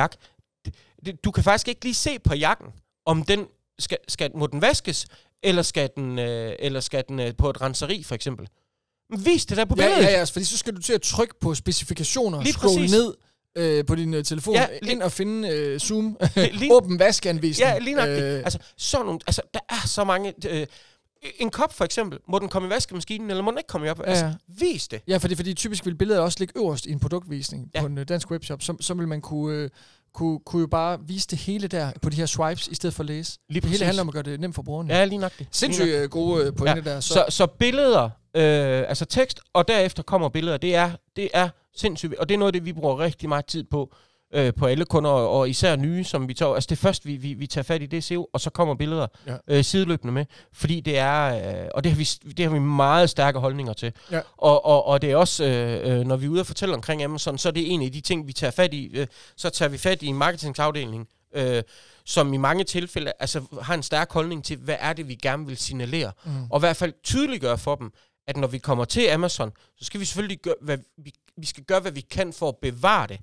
det, 0.65 0.75
det, 1.05 1.23
du 1.23 1.31
kan 1.31 1.43
faktisk 1.43 1.67
ikke 1.67 1.83
lige 1.83 1.93
se 1.93 2.19
på 2.19 2.33
jakken, 2.35 2.67
om 3.05 3.23
den 3.23 3.45
skal, 3.79 3.97
skal 4.07 4.31
må 4.35 4.47
den 4.47 4.61
vaskes, 4.61 5.07
eller 5.43 5.61
skal 5.61 5.89
den, 5.95 6.19
øh, 6.19 6.55
eller 6.59 6.79
skal 6.79 7.03
den 7.07 7.19
øh, 7.19 7.33
på 7.37 7.49
et 7.49 7.61
renseri, 7.61 8.03
for 8.03 8.15
eksempel. 8.15 8.47
Vis 9.17 9.45
det 9.45 9.57
der 9.57 9.65
på 9.65 9.75
Ja, 9.77 9.83
billedet. 9.87 10.03
ja, 10.03 10.17
ja, 10.17 10.23
fordi 10.23 10.45
så 10.45 10.57
skal 10.57 10.75
du 10.75 10.81
til 10.81 10.93
at 10.93 11.01
trykke 11.01 11.33
på 11.41 11.55
specifikationer, 11.55 12.41
Lige 12.43 12.53
scrolle 12.53 12.75
præcis. 12.79 12.91
ned 12.91 13.13
øh, 13.57 13.85
på 13.85 13.95
din 13.95 14.13
øh, 14.13 14.23
telefon, 14.23 14.53
Ja, 14.55 14.61
ja, 14.61 14.79
lige- 14.81 14.91
ind 14.91 15.01
og 15.01 15.11
finde 15.11 15.49
øh, 15.49 15.79
Zoom, 15.79 16.17
Lige- 16.35 16.73
åben 16.75 16.99
vaskeanvisning. 16.99 17.69
Ja, 17.69 17.77
lige 17.79 17.95
nok. 17.95 18.07
Øh, 18.09 18.33
altså, 18.39 18.59
sådan 18.77 19.05
nogle, 19.05 19.19
altså, 19.27 19.41
der 19.53 19.59
er 19.69 19.87
så 19.87 20.03
mange... 20.03 20.33
Øh, 20.49 20.67
en 21.39 21.49
kop 21.49 21.73
for 21.73 21.85
eksempel, 21.85 22.19
må 22.29 22.39
den 22.39 22.49
komme 22.49 22.67
i 22.67 22.69
vaskemaskinen, 22.69 23.29
eller 23.29 23.43
må 23.43 23.51
den 23.51 23.57
ikke 23.57 23.67
komme 23.67 23.87
i 23.87 23.89
op? 23.89 23.99
Ja, 23.99 24.03
Altså, 24.03 24.25
ja. 24.25 24.33
vis 24.47 24.87
det. 24.87 25.01
Ja, 25.07 25.17
fordi, 25.17 25.35
fordi 25.35 25.53
typisk 25.53 25.85
vil 25.85 25.95
billedet 25.95 26.21
også 26.21 26.35
ligge 26.39 26.53
øverst 26.59 26.85
i 26.85 26.91
en 26.91 26.99
produktvisning 26.99 27.69
Ja. 27.73 27.79
ja. 27.79 27.83
på 27.83 27.87
en 27.87 27.97
øh, 27.97 28.05
dansk 28.09 28.31
webshop. 28.31 28.61
Så, 28.61 28.75
så 28.79 28.93
vil 28.93 29.07
man 29.07 29.21
kunne, 29.21 29.55
øh, 29.57 29.69
kunne, 30.13 30.39
kunne 30.45 30.59
jo 30.61 30.67
bare 30.67 30.97
vise 31.07 31.27
det 31.27 31.37
hele 31.39 31.67
der 31.67 31.91
på 32.01 32.09
de 32.09 32.15
her 32.15 32.25
swipes, 32.25 32.67
i 32.67 32.75
stedet 32.75 32.93
for 32.93 33.03
at 33.03 33.07
læse. 33.07 33.37
Lige 33.49 33.61
det 33.61 33.69
hele 33.69 33.85
handler 33.85 34.01
om 34.01 34.07
at 34.09 34.13
gøre 34.13 34.23
det 34.23 34.39
nemt 34.39 34.55
for 34.55 34.61
brugerne. 34.61 34.93
Ja, 34.93 35.05
lige 35.05 35.19
nok 35.19 35.31
det. 35.39 35.47
Sindssygt 35.51 35.85
Lige 35.87 35.97
nok. 35.97 36.03
øh, 36.03 36.09
gode 36.09 36.45
øh, 36.45 36.53
pointe 36.55 36.83
Ja, 36.85 36.93
der. 36.95 36.99
Så, 36.99 37.13
Så, 37.13 37.25
så 37.29 37.45
billeder, 37.47 38.09
øh, 38.35 38.89
altså 38.89 39.05
tekst, 39.05 39.39
og 39.53 39.67
derefter 39.67 40.03
kommer 40.03 40.29
billeder, 40.29 40.57
det 40.57 40.75
er, 40.75 40.91
det 41.15 41.29
er 41.33 41.49
sindssygt, 41.75 42.15
og 42.15 42.29
det 42.29 42.35
er 42.35 42.39
noget 42.39 42.53
det, 42.53 42.65
vi 42.65 42.73
bruger 42.73 42.99
rigtig 42.99 43.29
meget 43.29 43.45
tid 43.45 43.63
på, 43.63 43.93
øh, 44.33 44.53
på 44.53 44.65
alle 44.65 44.85
kunder, 44.85 45.09
og, 45.09 45.49
især 45.49 45.75
nye, 45.75 46.03
som 46.03 46.27
vi 46.27 46.33
tager. 46.33 46.53
Altså 46.53 46.67
det 46.69 46.77
første, 46.77 47.05
vi, 47.05 47.15
vi, 47.15 47.33
vi 47.33 47.47
tager 47.47 47.63
fat 47.63 47.81
i, 47.81 47.85
det 47.85 47.97
er 47.97 48.01
SEO, 48.01 48.27
og 48.33 48.41
så 48.41 48.49
kommer 48.49 48.75
billeder 48.75 49.07
Ja. 49.27 49.35
øh, 49.47 49.63
sideløbende 49.63 50.13
med, 50.13 50.25
fordi 50.53 50.79
det 50.79 50.97
er, 50.97 51.35
øh, 51.63 51.67
og 51.75 51.83
det 51.83 51.91
har, 51.91 51.97
vi, 51.97 52.03
det 52.33 52.45
har 52.45 52.53
vi 52.53 52.59
meget 52.59 53.09
stærke 53.09 53.39
holdninger 53.39 53.73
til. 53.73 53.93
Ja. 54.11 54.19
Og, 54.37 54.65
og, 54.65 54.85
og 54.85 55.01
det 55.01 55.11
er 55.11 55.15
også, 55.15 55.45
øh, 55.45 55.99
øh, 55.99 56.05
når 56.07 56.15
vi 56.15 56.25
er 56.25 56.29
ude 56.29 56.39
og 56.41 56.47
fortælle 56.47 56.75
omkring 56.75 57.03
Amazon, 57.03 57.37
så 57.37 57.49
er 57.49 57.53
det 57.53 57.73
en 57.73 57.81
af 57.81 57.91
de 57.91 58.01
ting, 58.01 58.27
vi 58.27 58.33
tager 58.33 58.51
fat 58.51 58.73
i. 58.73 58.89
Øh, 58.93 59.07
så 59.37 59.49
tager 59.49 59.69
vi 59.69 59.77
fat 59.77 60.01
i 60.01 60.07
en 60.07 60.15
marketingsafdeling, 60.17 61.07
øh, 61.35 61.63
som 62.05 62.33
i 62.33 62.37
mange 62.37 62.63
tilfælde 62.63 63.11
altså, 63.19 63.41
har 63.61 63.73
en 63.73 63.83
stærk 63.83 64.11
holdning 64.13 64.43
til, 64.43 64.57
hvad 64.57 64.75
er 64.79 64.93
det, 64.93 65.07
vi 65.07 65.15
gerne 65.15 65.45
vil 65.47 65.57
signalere. 65.57 66.11
mm. 66.25 66.31
Og 66.49 66.59
i 66.59 66.61
hvert 66.61 66.75
fald 66.77 66.93
tydeliggøre 67.03 67.57
for 67.57 67.75
dem, 67.75 67.91
at 68.29 68.37
når 68.37 68.47
vi 68.47 68.57
kommer 68.57 68.85
til 68.85 69.07
Amazon, 69.07 69.51
så 69.77 69.85
skal 69.85 69.99
vi 69.99 70.05
selvfølgelig 70.05 70.39
gøre, 70.39 70.55
hvad 70.61 70.77
vi, 70.97 71.13
vi 71.37 71.45
skal 71.45 71.63
gøre, 71.63 71.79
hvad 71.79 71.91
vi 71.91 72.01
kan 72.01 72.33
for 72.33 72.49
at 72.49 72.55
bevare 72.61 73.07
det. 73.07 73.19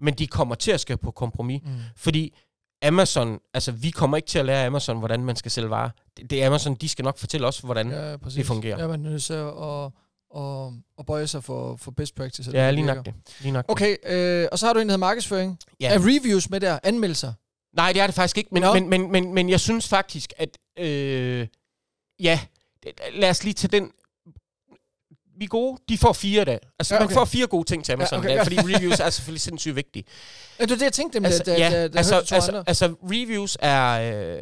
Men 0.00 0.14
de 0.14 0.26
kommer 0.26 0.54
til 0.54 0.70
at 0.70 0.80
skal 0.80 0.96
på 0.96 1.10
kompromis. 1.10 1.62
Mm. 1.64 1.70
Fordi 1.96 2.36
Amazon, 2.82 3.40
altså 3.54 3.72
vi 3.72 3.90
kommer 3.90 4.16
ikke 4.16 4.26
til 4.26 4.38
at 4.38 4.44
lære 4.44 4.66
Amazon, 4.66 4.98
hvordan 4.98 5.24
man 5.24 5.36
skal 5.36 5.50
sælge 5.50 5.70
varer. 5.70 5.90
Det, 6.16 6.30
det 6.30 6.42
er 6.42 6.46
Amazon, 6.46 6.74
de 6.74 6.88
skal 6.88 7.04
nok 7.04 7.18
fortælle 7.18 7.46
os, 7.46 7.58
hvordan 7.58 7.90
ja, 7.90 8.16
præcis. 8.16 8.36
det 8.36 8.46
fungerer. 8.46 8.80
Ja, 8.80 8.86
man 8.86 9.06
er 9.06 9.10
nødt 9.10 9.22
til 9.22 9.32
at, 9.32 9.46
at, 10.36 10.72
at 10.98 11.06
bøje 11.06 11.26
sig 11.26 11.44
for, 11.44 11.76
for 11.76 11.90
best 11.90 12.14
practice. 12.14 12.50
ja 12.54 12.70
lige 12.70 12.86
nok 12.86 13.06
det. 13.06 13.14
Lige 13.40 13.52
nok. 13.52 13.64
Okay, 13.68 13.96
øh, 14.06 14.48
og 14.52 14.58
så 14.58 14.66
har 14.66 14.72
du 14.72 14.80
en, 14.80 14.88
der 14.88 14.92
hedder 14.92 15.06
markedsføring. 15.06 15.58
Ja. 15.80 15.94
Er 15.94 15.98
reviews 15.98 16.50
med 16.50 16.60
der? 16.60 16.78
Anmeldelser? 16.82 17.32
Nej, 17.76 17.92
det 17.92 18.02
er 18.02 18.06
det 18.06 18.14
faktisk 18.14 18.38
ikke, 18.38 18.50
men, 18.52 18.62
Nå. 18.62 18.74
men, 18.74 18.88
men, 18.88 19.12
men, 19.12 19.34
men 19.34 19.48
jeg 19.48 19.60
synes 19.60 19.88
faktisk, 19.88 20.32
at 20.36 20.58
øh, 20.78 21.46
ja, 22.20 22.40
lad 23.12 23.30
os 23.30 23.44
lige 23.44 23.54
tage 23.54 23.80
den 23.80 23.90
vi 25.38 25.44
er 25.44 25.48
gode, 25.48 25.78
de 25.88 25.98
får 25.98 26.12
fire 26.12 26.44
der. 26.44 26.58
Altså, 26.78 26.94
Ja, 26.94 27.00
okay. 27.00 27.06
man 27.06 27.14
får 27.14 27.24
fire 27.24 27.46
gode 27.46 27.64
ting 27.68 27.84
til 27.84 27.92
Amazon 27.92 28.18
ja, 28.18 28.24
okay, 28.24 28.34
ja. 28.36 28.42
fordi 28.42 28.56
reviews 28.60 29.00
er 29.00 29.10
selvfølgelig 29.10 29.40
sindssygt 29.40 29.76
vigtige. 29.76 30.04
Ja, 30.58 30.64
det 30.64 30.70
var 30.70 30.76
det, 30.76 30.82
jeg 30.84 30.92
tænkte, 30.92 31.16
nemlig, 31.20 31.26
Altså, 31.32 31.42
da, 31.44 31.58
ja, 31.58 31.70
da, 31.70 31.88
da 31.88 31.98
altså, 31.98 32.16
altså, 32.34 32.62
altså, 32.66 32.94
reviews 33.02 33.56
er... 33.60 34.12
Øh, 34.36 34.38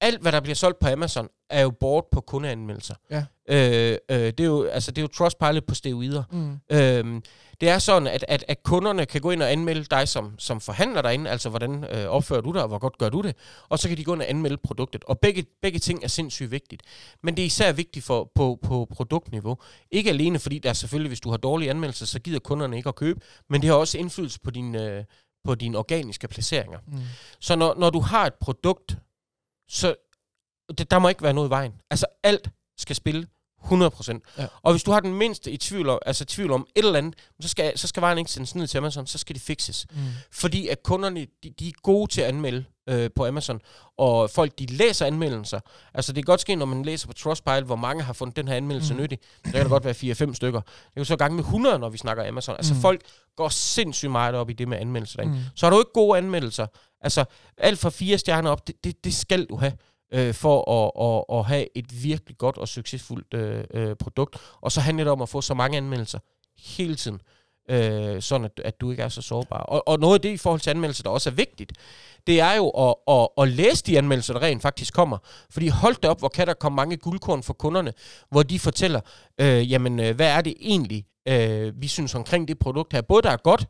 alt, 0.00 0.22
hvad 0.22 0.32
der 0.32 0.40
bliver 0.40 0.54
solgt 0.54 0.78
på 0.78 0.88
Amazon, 0.88 1.28
er 1.50 1.62
jo 1.62 1.70
bort 1.70 2.04
på 2.12 2.20
kundeanmeldelser. 2.20 2.94
Ja. 3.10 3.24
Øh, 3.48 3.98
øh, 4.10 4.18
det, 4.18 4.40
er 4.40 4.44
jo, 4.44 4.64
altså, 4.64 4.90
det 4.90 4.98
er 4.98 5.02
jo 5.02 5.08
Trustpilot 5.08 5.64
på 5.64 5.74
steroider. 5.74 6.22
Mm. 6.32 6.58
Øhm, 6.76 7.22
det 7.60 7.68
er 7.68 7.78
sådan, 7.78 8.06
at, 8.06 8.24
at, 8.28 8.44
at 8.48 8.62
kunderne 8.62 9.06
kan 9.06 9.20
gå 9.20 9.30
ind 9.30 9.42
og 9.42 9.52
anmelde 9.52 9.84
dig 9.84 10.08
som, 10.08 10.38
som 10.38 10.60
forhandler 10.60 11.02
derinde, 11.02 11.30
altså 11.30 11.48
hvordan 11.48 11.84
øh, 11.84 12.06
opfører 12.06 12.40
du 12.40 12.52
dig, 12.52 12.62
og 12.62 12.68
hvor 12.68 12.78
godt 12.78 12.98
gør 12.98 13.08
du 13.08 13.20
det, 13.20 13.36
og 13.68 13.78
så 13.78 13.88
kan 13.88 13.96
de 13.96 14.04
gå 14.04 14.14
ind 14.14 14.22
og 14.22 14.30
anmelde 14.30 14.56
produktet. 14.56 15.04
Og 15.04 15.18
begge, 15.18 15.46
begge 15.62 15.78
ting 15.78 16.04
er 16.04 16.08
sindssygt 16.08 16.50
vigtigt. 16.50 16.82
Men 17.22 17.36
det 17.36 17.42
er 17.42 17.46
især 17.46 17.72
vigtigt 17.72 18.04
for, 18.04 18.30
på, 18.34 18.58
på 18.62 18.86
produktniveau. 18.90 19.56
Ikke 19.90 20.10
alene 20.10 20.38
fordi, 20.38 20.58
der 20.58 20.68
er 20.68 20.72
selvfølgelig, 20.72 21.08
hvis 21.08 21.20
du 21.20 21.30
har 21.30 21.36
dårlige 21.36 21.70
anmeldelser, 21.70 22.06
så 22.06 22.20
gider 22.20 22.38
kunderne 22.38 22.76
ikke 22.76 22.88
at 22.88 22.94
købe, 22.94 23.20
men 23.50 23.62
det 23.62 23.70
har 23.70 23.76
også 23.76 23.98
indflydelse 23.98 24.40
på 24.40 24.50
din, 24.50 24.74
øh, 24.74 25.04
på 25.44 25.54
dine 25.54 25.78
organiske 25.78 26.28
placeringer. 26.28 26.78
Mm. 26.86 26.98
Så 27.40 27.56
når, 27.56 27.74
når 27.78 27.90
du 27.90 28.00
har 28.00 28.26
et 28.26 28.34
produkt, 28.34 28.96
så 29.68 29.94
det, 30.78 30.90
der 30.90 30.98
må 30.98 31.08
ikke 31.08 31.22
være 31.22 31.32
noget 31.32 31.48
i 31.48 31.50
vejen. 31.50 31.72
Altså 31.90 32.06
alt 32.22 32.50
skal 32.78 32.96
spille 32.96 33.26
100%. 33.64 34.34
Ja. 34.38 34.46
Og 34.62 34.72
hvis 34.72 34.82
du 34.82 34.90
har 34.90 35.00
den 35.00 35.14
mindste 35.14 35.50
i 35.50 35.56
tvivl 35.56 35.88
om, 35.88 35.98
altså 36.06 36.24
tvivl 36.24 36.50
om 36.52 36.66
et 36.76 36.84
eller 36.84 36.98
andet, 36.98 37.14
så 37.40 37.48
skal, 37.48 37.78
så 37.78 37.88
skal 37.88 38.00
vejen 38.00 38.18
ikke 38.18 38.30
sendes 38.30 38.54
ned 38.54 38.66
til 38.66 38.78
Amazon, 38.78 39.06
så 39.06 39.18
skal 39.18 39.34
det 39.34 39.42
fixes. 39.42 39.86
Mm. 39.90 39.98
Fordi 40.30 40.68
at 40.68 40.82
kunderne, 40.82 41.26
de, 41.42 41.50
de 41.58 41.68
er 41.68 41.72
gode 41.82 42.10
til 42.12 42.20
at 42.20 42.26
anmelde 42.28 42.64
øh, 42.88 43.10
på 43.16 43.26
Amazon, 43.26 43.60
og 43.98 44.30
folk, 44.30 44.58
de 44.58 44.66
læser 44.66 45.06
anmeldelser. 45.06 45.60
Altså 45.94 46.12
det 46.12 46.24
kan 46.24 46.32
godt 46.32 46.40
ske, 46.40 46.54
når 46.54 46.66
man 46.66 46.82
læser 46.82 47.06
på 47.06 47.12
Trustpilot, 47.12 47.64
hvor 47.64 47.76
mange 47.76 48.02
har 48.02 48.12
fundet 48.12 48.36
den 48.36 48.48
her 48.48 48.54
anmeldelse 48.54 48.94
Mm. 48.94 49.00
nyttig. 49.00 49.18
Det 49.44 49.52
kan 49.52 49.62
da 49.62 49.68
godt 49.68 49.84
være 49.84 49.94
4-5 50.30 50.34
stykker. 50.34 50.60
Det 50.60 50.70
er 50.96 51.00
jo 51.00 51.04
så 51.04 51.16
gange 51.16 51.34
med 51.36 51.44
100, 51.44 51.78
når 51.78 51.88
vi 51.88 51.98
snakker 51.98 52.28
Amazon. 52.28 52.56
Altså 52.56 52.74
Mm. 52.74 52.80
folk 52.80 53.00
går 53.36 53.48
sindssygt 53.48 54.12
meget 54.12 54.34
op 54.34 54.50
i 54.50 54.52
det 54.52 54.68
med 54.68 54.78
anmeldelser 54.78 55.16
derinde. 55.16 55.36
Mm. 55.38 55.42
Så 55.56 55.66
har 55.66 55.70
du 55.70 55.78
ikke 55.78 55.92
gode 55.94 56.18
anmeldelser. 56.18 56.66
Altså, 57.00 57.24
alt 57.58 57.78
fra 57.78 57.90
fire 57.90 58.18
stjerner 58.18 58.50
op, 58.50 58.66
det, 58.66 58.84
det, 58.84 59.04
det 59.04 59.14
skal 59.14 59.44
du 59.44 59.56
have, 59.56 59.72
øh, 60.12 60.34
for 60.34 60.72
at, 60.72 61.06
at, 61.08 61.38
at 61.38 61.44
have 61.44 61.66
et 61.76 62.02
virkelig 62.02 62.38
godt 62.38 62.58
og 62.58 62.68
succesfuldt 62.68 63.34
øh, 63.34 63.64
øh, 63.74 63.96
produkt. 63.96 64.36
Og 64.60 64.72
så 64.72 64.80
handler 64.80 65.04
det 65.04 65.12
om 65.12 65.22
at 65.22 65.28
få 65.28 65.40
så 65.40 65.54
mange 65.54 65.76
anmeldelser 65.76 66.18
hele 66.58 66.94
tiden, 66.94 67.20
øh, 67.70 68.22
sådan 68.22 68.44
at, 68.44 68.60
at 68.64 68.80
du 68.80 68.90
ikke 68.90 69.02
er 69.02 69.08
så 69.08 69.22
sårbar. 69.22 69.58
Og, 69.60 69.88
og 69.88 69.98
noget 69.98 70.14
af 70.14 70.20
det 70.20 70.28
i 70.28 70.36
forhold 70.36 70.60
til 70.60 70.70
anmeldelser, 70.70 71.02
der 71.02 71.10
også 71.10 71.30
er 71.30 71.34
vigtigt, 71.34 71.72
det 72.26 72.40
er 72.40 72.54
jo 72.54 72.68
at, 72.68 72.94
at, 73.08 73.28
at 73.38 73.48
læse 73.48 73.84
de 73.84 73.98
anmeldelser, 73.98 74.34
der 74.34 74.42
rent 74.42 74.62
faktisk 74.62 74.94
kommer. 74.94 75.18
Fordi 75.50 75.68
hold 75.68 75.96
da 76.02 76.08
op, 76.08 76.18
hvor 76.18 76.28
kan 76.28 76.46
der 76.46 76.54
komme 76.54 76.76
mange 76.76 76.96
guldkorn 76.96 77.42
for 77.42 77.52
kunderne, 77.52 77.92
hvor 78.30 78.42
de 78.42 78.58
fortæller, 78.58 79.00
øh, 79.40 79.72
jamen, 79.72 80.00
øh, 80.00 80.16
hvad 80.16 80.28
er 80.28 80.40
det 80.40 80.54
egentlig, 80.60 81.04
øh, 81.28 81.82
vi 81.82 81.88
synes 81.88 82.14
omkring 82.14 82.48
det 82.48 82.58
produkt 82.58 82.92
her. 82.92 83.00
Både 83.00 83.22
der 83.22 83.30
er 83.30 83.36
godt, 83.36 83.66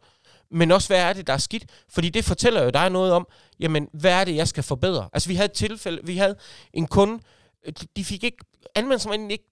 men 0.51 0.71
også 0.71 0.89
hvad 0.89 1.01
er 1.03 1.13
det, 1.13 1.27
der 1.27 1.33
er 1.33 1.39
skidt. 1.39 1.71
Fordi 1.89 2.09
det 2.09 2.25
fortæller 2.25 2.63
jo 2.63 2.71
dig 2.71 2.91
noget 2.91 3.13
om, 3.13 3.27
jamen, 3.61 3.89
hvad 3.93 4.13
er 4.13 4.25
det, 4.25 4.37
jeg 4.37 4.49
skal 4.49 4.63
forbedre. 4.63 5.09
Altså, 5.13 5.29
vi 5.29 5.35
havde 5.35 5.45
et 5.47 5.53
tilfælde, 5.53 6.01
vi 6.07 6.17
havde 6.17 6.37
en 6.73 6.87
kunde, 6.87 7.23
øh, 7.67 7.73
de- 7.97 8.05
fik 8.05 8.25
ikke, 8.25 8.37
egentlig 8.77 9.33
ikke, 9.33 9.45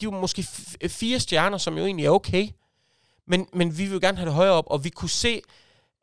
de 0.00 0.06
var 0.06 0.20
måske 0.20 0.42
fire 0.88 1.20
stjerner, 1.20 1.58
som 1.58 1.78
jo 1.78 1.84
egentlig 1.84 2.06
er 2.06 2.10
okay. 2.10 2.48
Men, 3.26 3.46
men 3.52 3.78
vi 3.78 3.86
vil 3.86 4.00
gerne 4.00 4.16
have 4.18 4.26
det 4.26 4.34
højere 4.34 4.52
op, 4.52 4.64
og 4.66 4.84
vi 4.84 4.88
kunne 4.90 5.10
se 5.10 5.42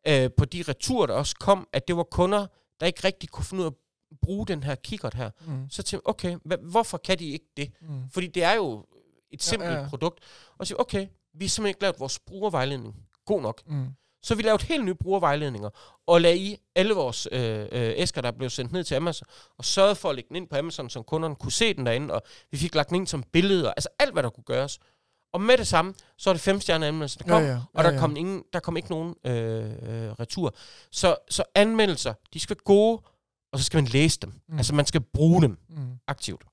øh, 0.07 0.29
på 0.37 0.45
de 0.45 0.63
returer, 0.67 1.05
der 1.05 1.13
også 1.13 1.35
kom, 1.39 1.67
at 1.73 1.87
det 1.87 1.97
var 1.97 2.03
kunder, 2.03 2.47
der 2.79 2.85
ikke 2.85 3.03
rigtig 3.03 3.29
kunne 3.29 3.45
finde 3.45 3.61
ud 3.61 3.65
af 3.67 3.71
at 3.71 4.17
bruge 4.21 4.47
den 4.47 4.63
her 4.63 4.75
kikkert 4.75 5.13
her. 5.13 5.29
Mm. 5.47 5.69
Så 5.69 5.83
tænkte 5.83 5.95
jeg, 6.05 6.09
okay, 6.09 6.37
hva, 6.45 6.55
hvorfor 6.61 6.97
kan 6.97 7.19
de 7.19 7.29
ikke 7.29 7.45
det? 7.57 7.71
Mm. 7.81 8.09
Fordi 8.09 8.27
det 8.27 8.43
er 8.43 8.53
jo 8.53 8.85
et 9.31 9.43
simpelt 9.43 9.71
ja, 9.71 9.79
ja, 9.81 9.87
produkt. 9.87 10.19
Og 10.57 10.67
så 10.67 10.75
okay, 10.79 11.07
vi 11.33 11.45
har 11.45 11.49
simpelthen 11.49 11.67
ikke 11.67 11.81
lavet 11.81 11.99
vores 11.99 12.19
brugervejledning 12.19 12.95
god 13.25 13.41
nok. 13.41 13.61
Mm. 13.67 13.85
Så 14.23 14.35
vi 14.35 14.41
lavede 14.41 14.63
helt 14.65 14.85
nye 14.85 14.93
brugervejledninger, 14.95 15.69
og 16.07 16.21
lagde 16.21 16.37
i 16.37 16.57
alle 16.75 16.93
vores 16.93 17.27
øh, 17.31 17.59
øh, 17.59 17.67
æsker, 17.71 18.21
der 18.21 18.31
blev 18.31 18.49
sendt 18.49 18.71
ned 18.71 18.83
til 18.83 18.95
Amazon, 18.95 19.27
og 19.57 19.65
sørgede 19.65 19.95
for 19.95 20.09
at 20.09 20.15
lægge 20.15 20.27
den 20.27 20.35
ind 20.35 20.47
på 20.47 20.55
Amazon, 20.57 20.89
så 20.89 21.01
kunderne 21.01 21.35
kunne 21.35 21.51
se 21.51 21.73
den 21.73 21.85
derinde, 21.85 22.13
og 22.13 22.21
vi 22.51 22.57
fik 22.57 22.75
lagt 22.75 22.89
den 22.89 22.95
ind 22.95 23.07
som 23.07 23.23
billeder, 23.23 23.71
altså 23.71 23.89
alt, 23.99 24.13
hvad 24.13 24.23
der 24.23 24.29
kunne 24.29 24.43
gøres. 24.43 24.79
Og 25.33 25.41
med 25.41 25.57
det 25.57 25.67
samme, 25.67 25.93
så 26.17 26.29
er 26.29 26.33
det 26.33 26.41
fem 26.41 26.61
stjerner 26.61 26.87
anmeldelser, 26.87 27.19
der 27.19 27.27
kom, 27.29 27.41
Ja, 27.43 27.47
ja, 27.49 27.55
og 27.73 27.83
ja, 27.83 27.87
der, 27.89 27.93
ja. 27.93 27.99
kom 27.99 28.15
ingen, 28.15 28.43
der 28.53 28.59
kom 28.59 28.77
ikke 28.77 28.89
nogen 28.89 29.15
øh, 29.25 29.65
øh, 29.65 30.11
retur. 30.11 30.55
Så, 30.91 31.15
så 31.29 31.43
anmeldelser, 31.55 32.13
de 32.33 32.39
skal 32.39 32.55
være 32.55 32.63
gode, 32.63 33.01
og 33.51 33.59
så 33.59 33.65
skal 33.65 33.77
man 33.77 33.85
læse 33.85 34.19
dem. 34.19 34.33
Mm. 34.49 34.57
Altså 34.57 34.75
man 34.75 34.85
skal 34.85 35.01
bruge 35.01 35.41
dem 35.41 35.57
Mm. 35.69 35.77
aktivt. 36.07 36.43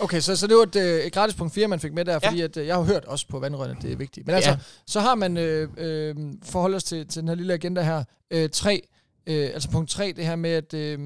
Okay, 0.00 0.20
så, 0.20 0.36
så 0.36 0.46
det 0.46 0.56
var 0.56 0.62
et, 0.62 0.76
øh, 0.76 1.00
et 1.00 1.12
gratis 1.12 1.36
punkt 1.36 1.54
4, 1.54 1.68
man 1.68 1.80
fik 1.80 1.92
med 1.92 2.04
der, 2.04 2.18
fordi 2.18 2.40
at, 2.40 2.56
øh, 2.56 2.66
jeg 2.66 2.74
har 2.76 2.82
hørt 2.82 3.04
også 3.04 3.26
på 3.28 3.38
vandrørene, 3.38 3.76
det 3.82 3.92
er 3.92 3.96
vigtigt. 3.96 4.26
Men 4.26 4.34
altså, 4.34 4.50
Ja. 4.50 4.56
så 4.86 5.00
har 5.00 5.14
man, 5.14 5.36
øh, 5.36 5.68
øh, 5.76 6.14
forhold 6.44 6.74
os 6.74 6.84
til, 6.84 7.06
til 7.08 7.20
den 7.20 7.28
her 7.28 7.34
lille 7.34 7.52
agenda 7.54 7.82
her, 7.82 8.04
øh, 8.30 8.50
3, 8.50 8.82
øh, 9.26 9.50
altså 9.54 9.70
punkt 9.70 9.90
3, 9.90 10.12
det 10.16 10.26
her 10.26 10.36
med, 10.36 10.50
at 10.50 10.74
øh, 10.74 10.98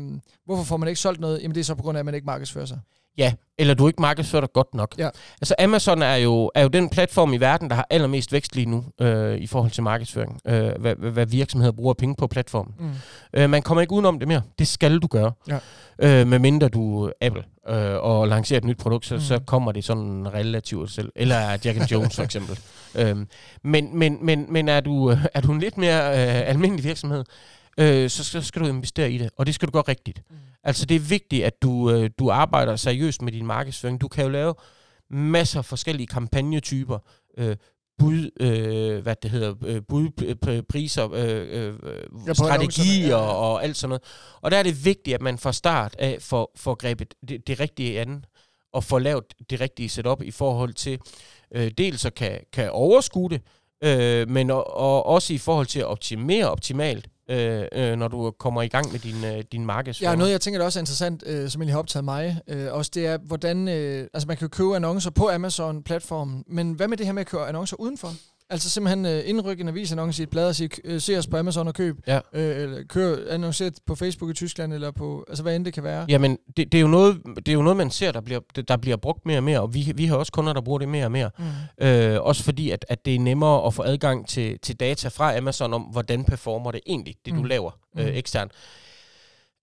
hvorfor 0.44 0.64
får 0.64 0.76
man 0.76 0.88
ikke 0.88 1.00
solgt 1.00 1.20
noget? 1.20 1.42
Jamen 1.42 1.54
det 1.54 1.60
er 1.60 1.64
så 1.64 1.74
på 1.74 1.82
grund 1.82 1.98
af, 1.98 2.00
at 2.00 2.04
man 2.04 2.14
ikke 2.14 2.24
markedsfører 2.26 2.66
sig. 2.66 2.80
Ja, 3.18 3.32
eller 3.58 3.74
du 3.74 3.86
ikke 3.88 4.00
markedsfører 4.00 4.40
dig 4.40 4.52
godt 4.52 4.74
nok. 4.74 4.94
Ja. 4.98 5.08
Altså 5.40 5.54
Amazon 5.58 6.02
er 6.02 6.14
jo, 6.16 6.50
er 6.54 6.62
jo 6.62 6.68
den 6.68 6.88
platform 6.90 7.32
i 7.32 7.36
verden, 7.36 7.68
der 7.70 7.74
har 7.76 7.86
allermest 7.90 8.32
vækst 8.32 8.54
lige 8.56 8.66
nu 8.66 8.84
øh, 9.00 9.38
i 9.38 9.46
forhold 9.46 9.70
til 9.70 9.82
markedsføring. 9.82 10.40
Øh, 10.46 10.70
hvad, 10.80 10.94
hvad- 10.94 11.26
virksomheder 11.26 11.72
bruger 11.72 11.94
penge 11.94 12.14
på 12.18 12.26
platformen. 12.26 12.74
Mm. 12.78 12.90
Øh, 13.34 13.50
man 13.50 13.62
kommer 13.62 13.80
ikke 13.80 13.92
udenom 13.92 14.18
det 14.18 14.28
mere. 14.28 14.42
Det 14.58 14.68
skal 14.68 14.98
du 14.98 15.06
gøre. 15.06 15.32
Ja. 15.48 15.58
Øh, 16.20 16.26
medmindre 16.26 16.68
du 16.68 17.04
er 17.04 17.10
Apple 17.20 17.42
øh, 17.68 17.94
og 18.02 18.28
lancerer 18.28 18.58
et 18.58 18.64
nyt 18.64 18.78
produkt, 18.78 19.06
så, 19.06 19.14
Mm. 19.14 19.20
så 19.20 19.38
kommer 19.46 19.72
det 19.72 19.84
sådan 19.84 20.34
relativt 20.34 20.90
selv. 20.90 21.12
Eller 21.16 21.36
Jack 21.64 21.66
and 21.80 21.88
Jones 21.90 22.16
for 22.16 22.22
eksempel. 22.22 22.58
Øhm, 22.94 23.28
men 23.64 23.98
men, 23.98 24.18
men, 24.22 24.46
men 24.48 24.68
er, 24.68 24.80
du, 24.80 25.10
øh, 25.10 25.18
er 25.34 25.40
du 25.40 25.52
en 25.52 25.60
lidt 25.60 25.78
mere 25.78 26.08
øh, 26.10 26.48
almindelig 26.48 26.84
virksomhed, 26.84 27.24
øh, 27.78 28.10
så 28.10 28.24
skal, 28.24 28.42
skal 28.42 28.62
du 28.62 28.66
investere 28.66 29.10
i 29.10 29.18
det. 29.18 29.30
Og 29.36 29.46
det 29.46 29.54
skal 29.54 29.68
du 29.68 29.72
gøre 29.72 29.82
rigtigt. 29.82 30.22
Mm. 30.30 30.36
Altså 30.64 30.86
det 30.86 30.94
er 30.94 31.00
vigtigt, 31.00 31.44
at 31.44 31.62
du, 31.62 31.90
øh, 31.90 32.10
du 32.18 32.30
arbejder 32.30 32.76
seriøst 32.76 33.22
med 33.22 33.32
din 33.32 33.46
markedsføring. 33.46 34.00
Du 34.00 34.08
kan 34.08 34.24
jo 34.24 34.30
lave 34.30 34.54
masser 35.10 35.58
af 35.58 35.64
forskellige 35.64 36.06
kampagnetyper. 36.06 36.98
Øh, 37.38 37.56
bud, 37.98 38.30
øh, 38.40 39.02
hvad 39.02 39.16
det 39.22 39.30
hedder, 39.30 39.54
øh, 39.64 39.82
budpriser, 39.88 41.12
øh, 41.12 41.68
øh, 41.68 41.74
øh, 42.28 42.34
strategier 42.34 43.06
ja, 43.06 43.08
ja. 43.08 43.16
og, 43.16 43.52
og 43.52 43.64
alt 43.64 43.76
sådan 43.76 43.88
noget. 43.88 44.02
Og 44.40 44.50
der 44.50 44.56
er 44.56 44.62
det 44.62 44.84
vigtigt, 44.84 45.14
at 45.14 45.22
man 45.22 45.38
fra 45.38 45.52
start 45.52 45.96
af 45.98 46.18
får, 46.20 46.52
får 46.56 46.74
grebet 46.74 47.14
det, 47.28 47.46
det 47.46 47.60
rigtige 47.60 48.00
an, 48.00 48.24
og 48.72 48.84
får 48.84 48.98
lavet 48.98 49.24
det 49.50 49.60
rigtige 49.60 49.88
setup 49.88 50.22
i 50.22 50.30
forhold 50.30 50.74
til, 50.74 50.98
øh, 51.54 51.70
dels 51.78 52.04
at 52.04 52.14
kan, 52.14 52.40
kan 52.52 52.70
overskue 52.70 53.30
det, 53.30 53.42
øh, 53.84 54.28
men 54.28 54.50
og, 54.50 54.76
og 54.76 55.06
også 55.06 55.32
i 55.32 55.38
forhold 55.38 55.66
til 55.66 55.80
at 55.80 55.86
optimere 55.86 56.50
optimalt, 56.50 57.08
øh, 57.32 57.64
øh, 57.72 57.96
når 57.96 58.08
du 58.08 58.30
kommer 58.38 58.62
i 58.62 58.68
gang 58.68 58.92
med 58.92 58.98
din, 59.00 59.24
øh, 59.24 59.44
din 59.52 59.66
markedsføring. 59.66 60.12
Ja, 60.12 60.18
noget 60.18 60.32
jeg 60.32 60.40
tænker, 60.40 60.58
der 60.58 60.64
også 60.64 60.78
er 60.78 60.82
interessant, 60.82 61.22
øh, 61.26 61.50
som 61.50 61.62
egentlig 61.62 61.74
har 61.74 61.78
optaget 61.78 62.04
mig, 62.04 62.40
øh, 62.48 62.72
også 62.72 62.90
det 62.94 63.06
er, 63.06 63.18
hvordan, 63.18 63.68
øh, 63.68 64.08
altså 64.14 64.26
man 64.28 64.36
kan 64.36 64.48
købe 64.48 64.76
annoncer 64.76 65.10
på 65.10 65.30
Amazon-platformen, 65.30 66.44
men 66.46 66.72
hvad 66.72 66.88
med 66.88 66.96
det 66.96 67.06
her 67.06 67.12
med 67.12 67.20
at 67.20 67.26
købe 67.26 67.46
annoncer 67.46 67.76
udenfor? 67.80 68.12
Altså 68.50 68.70
simpelthen 68.70 69.06
øh, 69.06 69.22
indrykke 69.26 69.60
en 69.60 69.68
avisannonce 69.68 70.22
i 70.22 70.24
et 70.24 70.30
blad 70.30 70.48
og 70.48 70.54
sige, 70.54 70.70
øh, 70.84 71.00
se 71.00 71.18
os 71.18 71.26
på 71.26 71.36
Amazon 71.36 71.68
og 71.68 71.74
køb, 71.74 71.96
Ja. 72.06 72.20
øh, 72.32 72.62
eller 72.62 72.82
kør 72.88 73.16
annoncere 73.34 73.70
på 73.86 73.94
Facebook 73.94 74.30
i 74.30 74.34
Tyskland, 74.34 74.72
eller 74.72 74.90
på, 74.90 75.24
altså 75.28 75.42
hvad 75.42 75.56
end 75.56 75.64
det 75.64 75.72
kan 75.74 75.84
være. 75.84 76.06
Jamen, 76.08 76.38
det, 76.56 76.72
det, 76.72 76.78
er 76.78 76.82
jo 76.82 76.88
noget, 76.88 77.22
det 77.36 77.48
er 77.48 77.52
jo 77.52 77.62
noget, 77.62 77.76
man 77.76 77.90
ser, 77.90 78.12
der 78.12 78.20
bliver, 78.20 78.40
der 78.68 78.76
bliver 78.76 78.96
brugt 78.96 79.26
mere 79.26 79.38
og 79.38 79.42
mere, 79.44 79.60
og 79.60 79.74
vi, 79.74 79.92
vi 79.96 80.06
har 80.06 80.16
også 80.16 80.32
kunder, 80.32 80.52
der 80.52 80.60
bruger 80.60 80.78
det 80.78 80.88
mere 80.88 81.04
og 81.04 81.12
mere. 81.12 81.30
Mm. 81.38 81.86
Øh, 81.86 82.22
også 82.22 82.42
fordi, 82.44 82.70
at, 82.70 82.84
at 82.88 83.04
det 83.04 83.14
er 83.14 83.18
nemmere 83.18 83.66
at 83.66 83.74
få 83.74 83.82
adgang 83.82 84.28
til, 84.28 84.58
til 84.58 84.80
data 84.80 85.08
fra 85.08 85.36
Amazon 85.36 85.74
om, 85.74 85.82
hvordan 85.82 86.24
performer 86.24 86.70
det 86.70 86.80
egentlig, 86.86 87.14
det 87.24 87.32
du 87.34 87.38
Mm. 87.38 87.44
laver 87.44 87.70
øh, 87.98 88.06
Mm. 88.06 88.12
eksternt. 88.14 88.52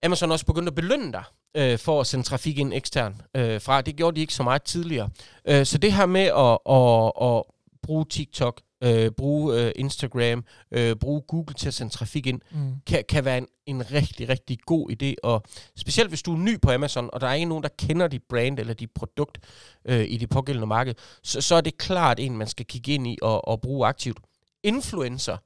Amazon 0.04 0.32
også 0.32 0.46
begyndt 0.46 0.68
at 0.68 0.76
belønne 0.76 1.14
dig 1.14 1.24
øh, 1.58 1.78
for 1.80 2.02
at 2.02 2.08
sende 2.08 2.24
trafik 2.26 2.58
ind 2.60 2.74
ekstern 2.74 3.22
øh, 3.36 3.62
fra. 3.62 3.82
Det 3.82 3.96
gjorde 3.96 4.16
de 4.16 4.22
ikke 4.22 4.34
så 4.34 4.44
meget 4.44 4.64
tidligere. 4.64 5.10
Øh, 5.48 5.66
så 5.66 5.78
det 5.78 5.94
her 5.94 6.06
med 6.06 6.22
at, 6.22 6.58
at, 6.76 7.28
at 7.38 7.44
bruge 7.84 8.06
TikTok, 8.10 8.62
øh, 8.84 9.12
bruge 9.12 9.62
øh, 9.62 9.72
Instagram, 9.76 10.44
øh, 10.72 10.96
bruge 10.96 11.22
Google 11.22 11.54
til 11.54 11.68
at 11.68 11.74
sende 11.74 11.94
trafik 11.94 12.28
ind, 12.28 12.42
Mm. 12.52 12.74
kan, 12.88 13.04
kan 13.10 13.26
være 13.26 13.38
en, 13.38 13.48
en 13.66 13.92
rigtig, 13.92 14.30
rigtig 14.30 14.58
god 14.66 14.92
idé. 14.92 15.14
Og 15.24 15.44
specielt 15.78 16.10
hvis 16.10 16.22
du 16.22 16.34
er 16.34 16.38
ny 16.38 16.62
på 16.62 16.72
Amazon, 16.72 17.10
og 17.14 17.22
der 17.22 17.28
er 17.28 17.34
ikke 17.34 17.46
nogen, 17.50 17.64
der 17.64 17.70
kender 17.80 18.08
dit 18.08 18.24
brand 18.30 18.60
eller 18.60 18.74
dit 18.74 18.90
produkt 18.96 19.38
øh, 19.86 20.06
i 20.10 20.18
det 20.18 20.30
pågældende 20.30 20.68
marked, 20.68 20.94
så, 21.24 21.42
så 21.42 21.56
er 21.56 21.62
det 21.62 21.78
klart 21.78 22.20
en, 22.20 22.38
man 22.38 22.48
skal 22.48 22.66
kigge 22.66 22.94
ind 22.94 23.08
i 23.08 23.18
og, 23.22 23.48
og 23.48 23.62
bruge 23.62 23.88
aktivt. 23.88 24.18
Influencer 24.64 25.38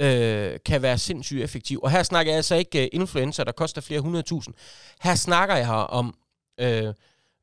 øh, 0.00 0.58
kan 0.66 0.82
være 0.82 0.98
sindssygt 0.98 1.42
effektiv. 1.42 1.80
Og 1.82 1.90
her 1.90 2.02
snakker 2.02 2.32
jeg 2.32 2.36
altså 2.36 2.54
ikke 2.54 2.80
uh, 2.82 3.00
influencer, 3.00 3.44
der 3.44 3.52
koster 3.52 3.80
flere 3.80 4.00
hundrede 4.00 4.22
tusind. 4.22 4.54
Her 5.02 5.14
snakker 5.14 5.56
jeg 5.56 5.66
her 5.66 5.72
om 5.74 6.14
øh, 6.60 6.94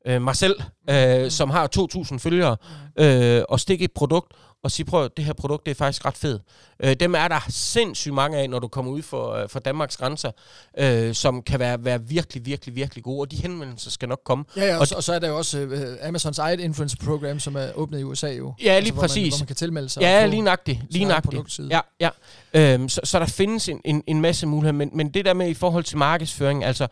øh, 0.06 0.22
mig 0.22 0.36
selv, 0.36 0.60
øh, 0.90 1.30
som 1.30 1.50
har 1.50 1.68
2.000 2.12 2.18
følgere, 2.18 2.56
øh, 2.98 3.42
og 3.48 3.60
stikke 3.60 3.84
et 3.84 3.92
produkt, 3.92 4.32
og 4.64 4.70
sige, 4.70 4.86
prøv, 4.86 5.08
det 5.16 5.24
her 5.24 5.32
produkt 5.32 5.66
det 5.66 5.70
er 5.70 5.74
faktisk 5.74 6.04
ret 6.04 6.16
fedt. 6.16 6.42
Øh, 6.84 6.94
dem 7.00 7.14
er 7.14 7.28
der 7.28 7.40
sindssygt 7.48 8.14
mange 8.14 8.38
af, 8.38 8.50
når 8.50 8.58
du 8.58 8.68
kommer 8.68 8.92
ud 8.92 9.02
for, 9.02 9.32
øh, 9.32 9.48
for 9.48 9.58
Danmarks 9.58 9.96
grænser, 9.96 10.30
øh, 10.78 11.14
som 11.14 11.42
kan 11.42 11.58
være, 11.60 11.84
være 11.84 12.02
virkelig, 12.02 12.46
virkelig, 12.46 12.74
virkelig 12.74 13.04
gode, 13.04 13.20
og 13.20 13.30
de 13.30 13.36
henvendelser 13.36 13.90
skal 13.90 14.08
nok 14.08 14.20
komme. 14.24 14.44
Ja, 14.56 14.64
ja, 14.64 14.74
og, 14.74 14.80
Og 14.80 14.86
så, 14.88 14.94
og 14.94 15.02
så 15.04 15.12
er 15.12 15.18
der 15.18 15.28
jo 15.28 15.36
også 15.38 15.58
øh, 15.58 16.08
Amazons 16.08 16.38
eget 16.38 16.60
influencer-program, 16.60 17.40
som 17.40 17.56
er 17.56 17.66
åbnet 17.74 18.00
i 18.00 18.02
USA 18.02 18.28
jo. 18.28 18.54
Ja, 18.62 18.64
lige 18.64 18.76
Altså, 18.76 18.92
hvor 18.92 19.00
Man, 19.02 19.08
præcis. 19.08 19.34
hvor 19.34 19.40
man 19.42 19.46
kan 19.46 19.56
tilmelde 19.56 19.88
sig. 19.88 20.00
Ja, 20.00 20.26
lige 20.26 20.42
nøjagtigt. 20.42 20.78
Lige 20.90 21.04
nøjagtigt. 21.04 21.60
Ja, 21.70 21.80
ja. 22.00 22.10
Øhm, 22.54 22.88
så, 22.88 23.00
så 23.04 23.18
der 23.18 23.26
findes 23.26 23.68
en, 23.68 23.80
en, 23.84 24.02
en 24.06 24.20
masse 24.20 24.46
muligheder, 24.46 24.72
men, 24.78 24.90
men 24.94 25.08
det 25.14 25.24
der 25.24 25.34
med 25.34 25.48
i 25.48 25.54
forhold 25.54 25.84
til 25.84 25.98
markedsføring, 25.98 26.64
altså, 26.64 26.84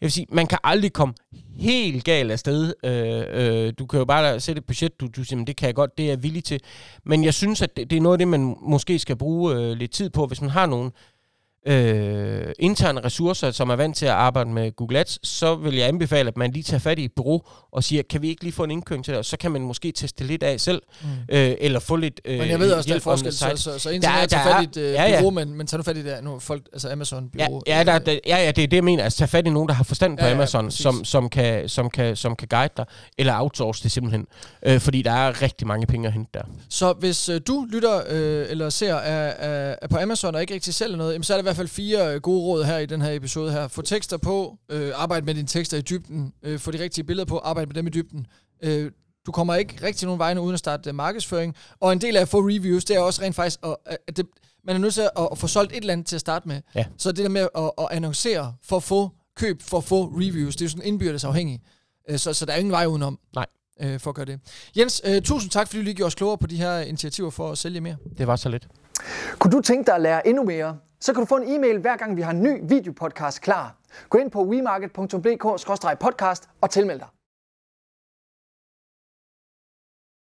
Jeg 0.00 0.06
vil 0.06 0.12
sige, 0.12 0.26
man 0.32 0.46
kan 0.46 0.58
aldrig 0.64 0.92
komme 0.92 1.14
helt 1.60 2.04
galt 2.04 2.32
afsted. 2.32 2.74
Øh, 2.84 3.66
øh, 3.66 3.72
du 3.78 3.86
kan 3.86 3.98
jo 3.98 4.04
bare 4.04 4.40
sætte 4.40 4.58
et 4.58 4.66
budget, 4.66 5.00
du, 5.00 5.08
du 5.16 5.24
siger, 5.24 5.44
det 5.44 5.56
kan 5.56 5.66
jeg 5.66 5.74
godt, 5.74 5.98
det 5.98 6.04
er 6.04 6.08
jeg 6.08 6.22
villig 6.22 6.44
til. 6.44 6.60
Men 7.04 7.24
jeg 7.24 7.34
synes, 7.34 7.62
at 7.62 7.76
det, 7.76 7.90
det 7.90 7.96
er 7.96 8.00
noget 8.00 8.14
af 8.14 8.18
det, 8.18 8.28
man 8.28 8.56
måske 8.62 8.98
skal 8.98 9.16
bruge 9.16 9.54
øh, 9.54 9.72
lidt 9.72 9.90
tid 9.90 10.10
på, 10.10 10.26
hvis 10.26 10.40
man 10.40 10.50
har 10.50 10.66
nogen 10.66 10.92
øh, 11.66 12.52
interne 12.58 13.00
ressourcer, 13.04 13.50
som 13.50 13.70
er 13.70 13.76
vant 13.76 13.96
til 13.96 14.06
at 14.06 14.12
arbejde 14.12 14.50
med 14.50 14.76
Google 14.76 14.98
Ads, 14.98 15.28
så 15.28 15.54
vil 15.54 15.74
jeg 15.74 15.88
anbefale, 15.88 16.28
at 16.28 16.36
man 16.36 16.50
lige 16.52 16.62
tager 16.62 16.78
fat 16.78 16.98
i 16.98 17.04
et 17.04 17.12
bureau 17.16 17.42
og 17.72 17.84
siger, 17.84 18.02
kan 18.10 18.22
vi 18.22 18.28
ikke 18.28 18.42
lige 18.42 18.52
få 18.52 18.64
en 18.64 18.70
indkøring 18.70 19.04
til 19.04 19.12
det? 19.12 19.18
Og 19.18 19.24
så 19.24 19.36
kan 19.36 19.50
man 19.50 19.62
måske 19.62 19.92
teste 19.92 20.24
lidt 20.24 20.42
af 20.42 20.60
selv, 20.60 20.82
mm. 21.02 21.08
øh, 21.28 21.54
eller 21.60 21.80
få 21.80 21.96
lidt 21.96 22.20
øh, 22.24 22.38
Men 22.38 22.48
jeg 22.48 22.60
ved 22.60 22.72
også, 22.72 22.88
der 22.88 22.94
er 22.94 23.00
forskel, 23.00 23.32
så, 23.32 23.52
så, 23.56 23.78
så 23.78 23.90
indtil 23.90 24.10
jeg 24.20 24.28
tager 24.28 24.44
fat 24.44 24.62
i 24.62 24.68
et 24.68 24.76
øh, 24.76 24.92
ja, 24.92 25.04
ja. 25.04 25.18
bureau, 25.18 25.30
men, 25.30 25.54
men 25.54 25.66
tager 25.66 25.78
du 25.78 25.84
fat 25.84 25.96
i 25.96 26.02
det 26.02 26.24
nu, 26.24 26.38
folk, 26.38 26.62
altså 26.72 26.88
Amazon-bureau? 26.88 27.62
Ja, 27.66 27.78
ja, 27.78 27.84
der, 27.84 27.98
der, 27.98 28.18
ja, 28.26 28.36
ja, 28.44 28.50
det 28.50 28.64
er 28.64 28.68
det, 28.68 28.76
jeg 28.76 28.84
mener. 28.84 29.04
Altså, 29.04 29.18
tage 29.18 29.28
fat 29.28 29.46
i 29.46 29.50
nogen, 29.50 29.68
der 29.68 29.74
har 29.74 29.84
forstand 29.84 30.18
på 30.18 30.24
ja, 30.24 30.32
Amazon, 30.32 30.64
ja, 30.64 30.70
som, 30.70 31.04
som, 31.04 31.28
kan, 31.28 31.68
som, 31.68 31.90
kan, 31.90 32.16
som 32.16 32.36
kan 32.36 32.48
guide 32.48 32.72
dig, 32.76 32.84
eller 33.18 33.40
outsource 33.40 33.82
det 33.82 33.92
simpelthen. 33.92 34.26
Øh, 34.66 34.80
fordi 34.80 35.02
der 35.02 35.12
er 35.12 35.42
rigtig 35.42 35.66
mange 35.66 35.86
penge 35.86 36.06
at 36.06 36.12
hente 36.12 36.30
der. 36.34 36.42
Så 36.68 36.92
hvis 36.92 37.28
øh, 37.28 37.40
du 37.46 37.66
lytter 37.72 38.02
øh, 38.08 38.46
eller 38.50 38.70
ser 38.70 38.96
af, 38.96 39.34
af 39.80 39.88
på 39.90 39.98
Amazon 39.98 40.34
og 40.34 40.40
ikke 40.40 40.54
rigtig 40.54 40.74
sælger 40.74 40.96
noget, 40.96 41.12
jamen, 41.12 41.24
så 41.24 41.32
er 41.32 41.42
der 41.42 41.49
i 41.49 41.49
hvert 41.50 41.56
fald 41.56 41.68
fire 41.68 42.14
øh, 42.14 42.20
gode 42.20 42.40
råd 42.40 42.64
her 42.64 42.78
i 42.78 42.86
den 42.86 43.02
her 43.02 43.12
episode 43.12 43.52
her. 43.52 43.68
Få 43.68 43.82
tekster 43.82 44.16
på, 44.16 44.58
øh, 44.68 44.92
arbejde 44.94 45.26
med 45.26 45.34
dine 45.34 45.46
tekster 45.46 45.76
i 45.76 45.80
dybden, 45.80 46.32
øh, 46.42 46.58
få 46.58 46.70
de 46.70 46.78
rigtige 46.78 47.04
billeder 47.04 47.24
på, 47.26 47.38
arbejde 47.38 47.66
med 47.68 47.74
dem 47.74 47.86
i 47.86 47.90
dybden. 47.90 48.26
Øh, 48.62 48.90
du 49.26 49.32
kommer 49.32 49.54
ikke 49.54 49.86
rigtig 49.86 50.06
nogen 50.06 50.18
vegne 50.18 50.40
uden 50.40 50.52
at 50.52 50.58
starte 50.58 50.90
uh, 50.90 50.96
markedsføring. 50.96 51.54
Og 51.80 51.92
en 51.92 52.00
del 52.00 52.16
af 52.16 52.20
at 52.20 52.28
få 52.28 52.40
reviews, 52.40 52.84
det 52.84 52.96
er 52.96 53.00
også 53.00 53.22
rent 53.22 53.34
faktisk, 53.34 53.58
at, 53.62 53.76
at 54.08 54.16
det, 54.16 54.26
man 54.64 54.76
er 54.76 54.80
nødt 54.80 54.94
til 54.94 55.00
at, 55.00 55.28
at 55.32 55.38
få 55.38 55.46
solgt 55.46 55.72
et 55.72 55.76
eller 55.76 55.92
andet 55.92 56.06
til 56.06 56.16
at 56.16 56.20
starte 56.20 56.48
med. 56.48 56.60
Ja. 56.74 56.84
Så 56.98 57.12
det 57.12 57.24
der 57.24 57.28
med 57.28 57.48
at, 57.54 57.70
at 57.78 57.88
annoncere 57.90 58.54
for 58.62 58.76
at 58.76 58.82
få 58.82 59.10
køb, 59.36 59.62
for 59.62 59.78
at 59.78 59.84
få 59.84 60.04
reviews, 60.04 60.56
det 60.56 60.62
er 60.62 60.66
jo 60.66 60.70
sådan 60.70 60.86
indbyrdes 60.86 61.24
afhængigt. 61.24 61.62
Uh, 62.10 62.16
så, 62.16 62.32
så 62.32 62.46
der 62.46 62.52
er 62.52 62.56
ingen 62.56 62.72
vej 62.72 62.86
udenom. 62.86 63.18
Nej. 63.34 63.46
Uh, 63.84 64.00
for 64.00 64.10
at 64.10 64.14
gøre 64.14 64.26
det. 64.26 64.40
Jens, 64.76 65.02
tusind 65.24 65.50
tak, 65.50 65.66
fordi 65.66 65.78
du 65.78 65.84
lige 65.84 65.94
gjorde 65.94 66.06
os 66.06 66.14
klogere 66.14 66.38
på 66.38 66.46
de 66.46 66.56
her 66.56 66.78
initiativer 66.78 67.30
for 67.30 67.50
at 67.52 67.58
sælge 67.58 67.80
mere. 67.80 67.96
Det 68.18 68.26
var 68.26 68.36
så 68.36 68.48
lidt. 68.48 68.68
Kunne 69.38 69.52
du 69.52 69.60
tænke 69.60 69.86
dig 69.86 69.94
at 69.94 70.00
lære 70.00 70.28
endnu 70.28 70.44
mere, 70.44 70.76
så 71.00 71.12
kan 71.12 71.20
du 71.20 71.26
få 71.26 71.36
en 71.36 71.54
e-mail 71.54 71.78
hver 71.78 71.96
gang 71.96 72.16
vi 72.16 72.22
har 72.22 72.30
en 72.30 72.42
ny 72.42 72.60
videopodcast 72.62 73.40
klar. 73.40 73.74
Gå 74.08 74.18
ind 74.18 74.30
på 74.30 74.44
wemarket.dk-podcast 74.44 76.48
og 76.60 76.70
tilmeld 76.70 76.98
dig. 76.98 77.08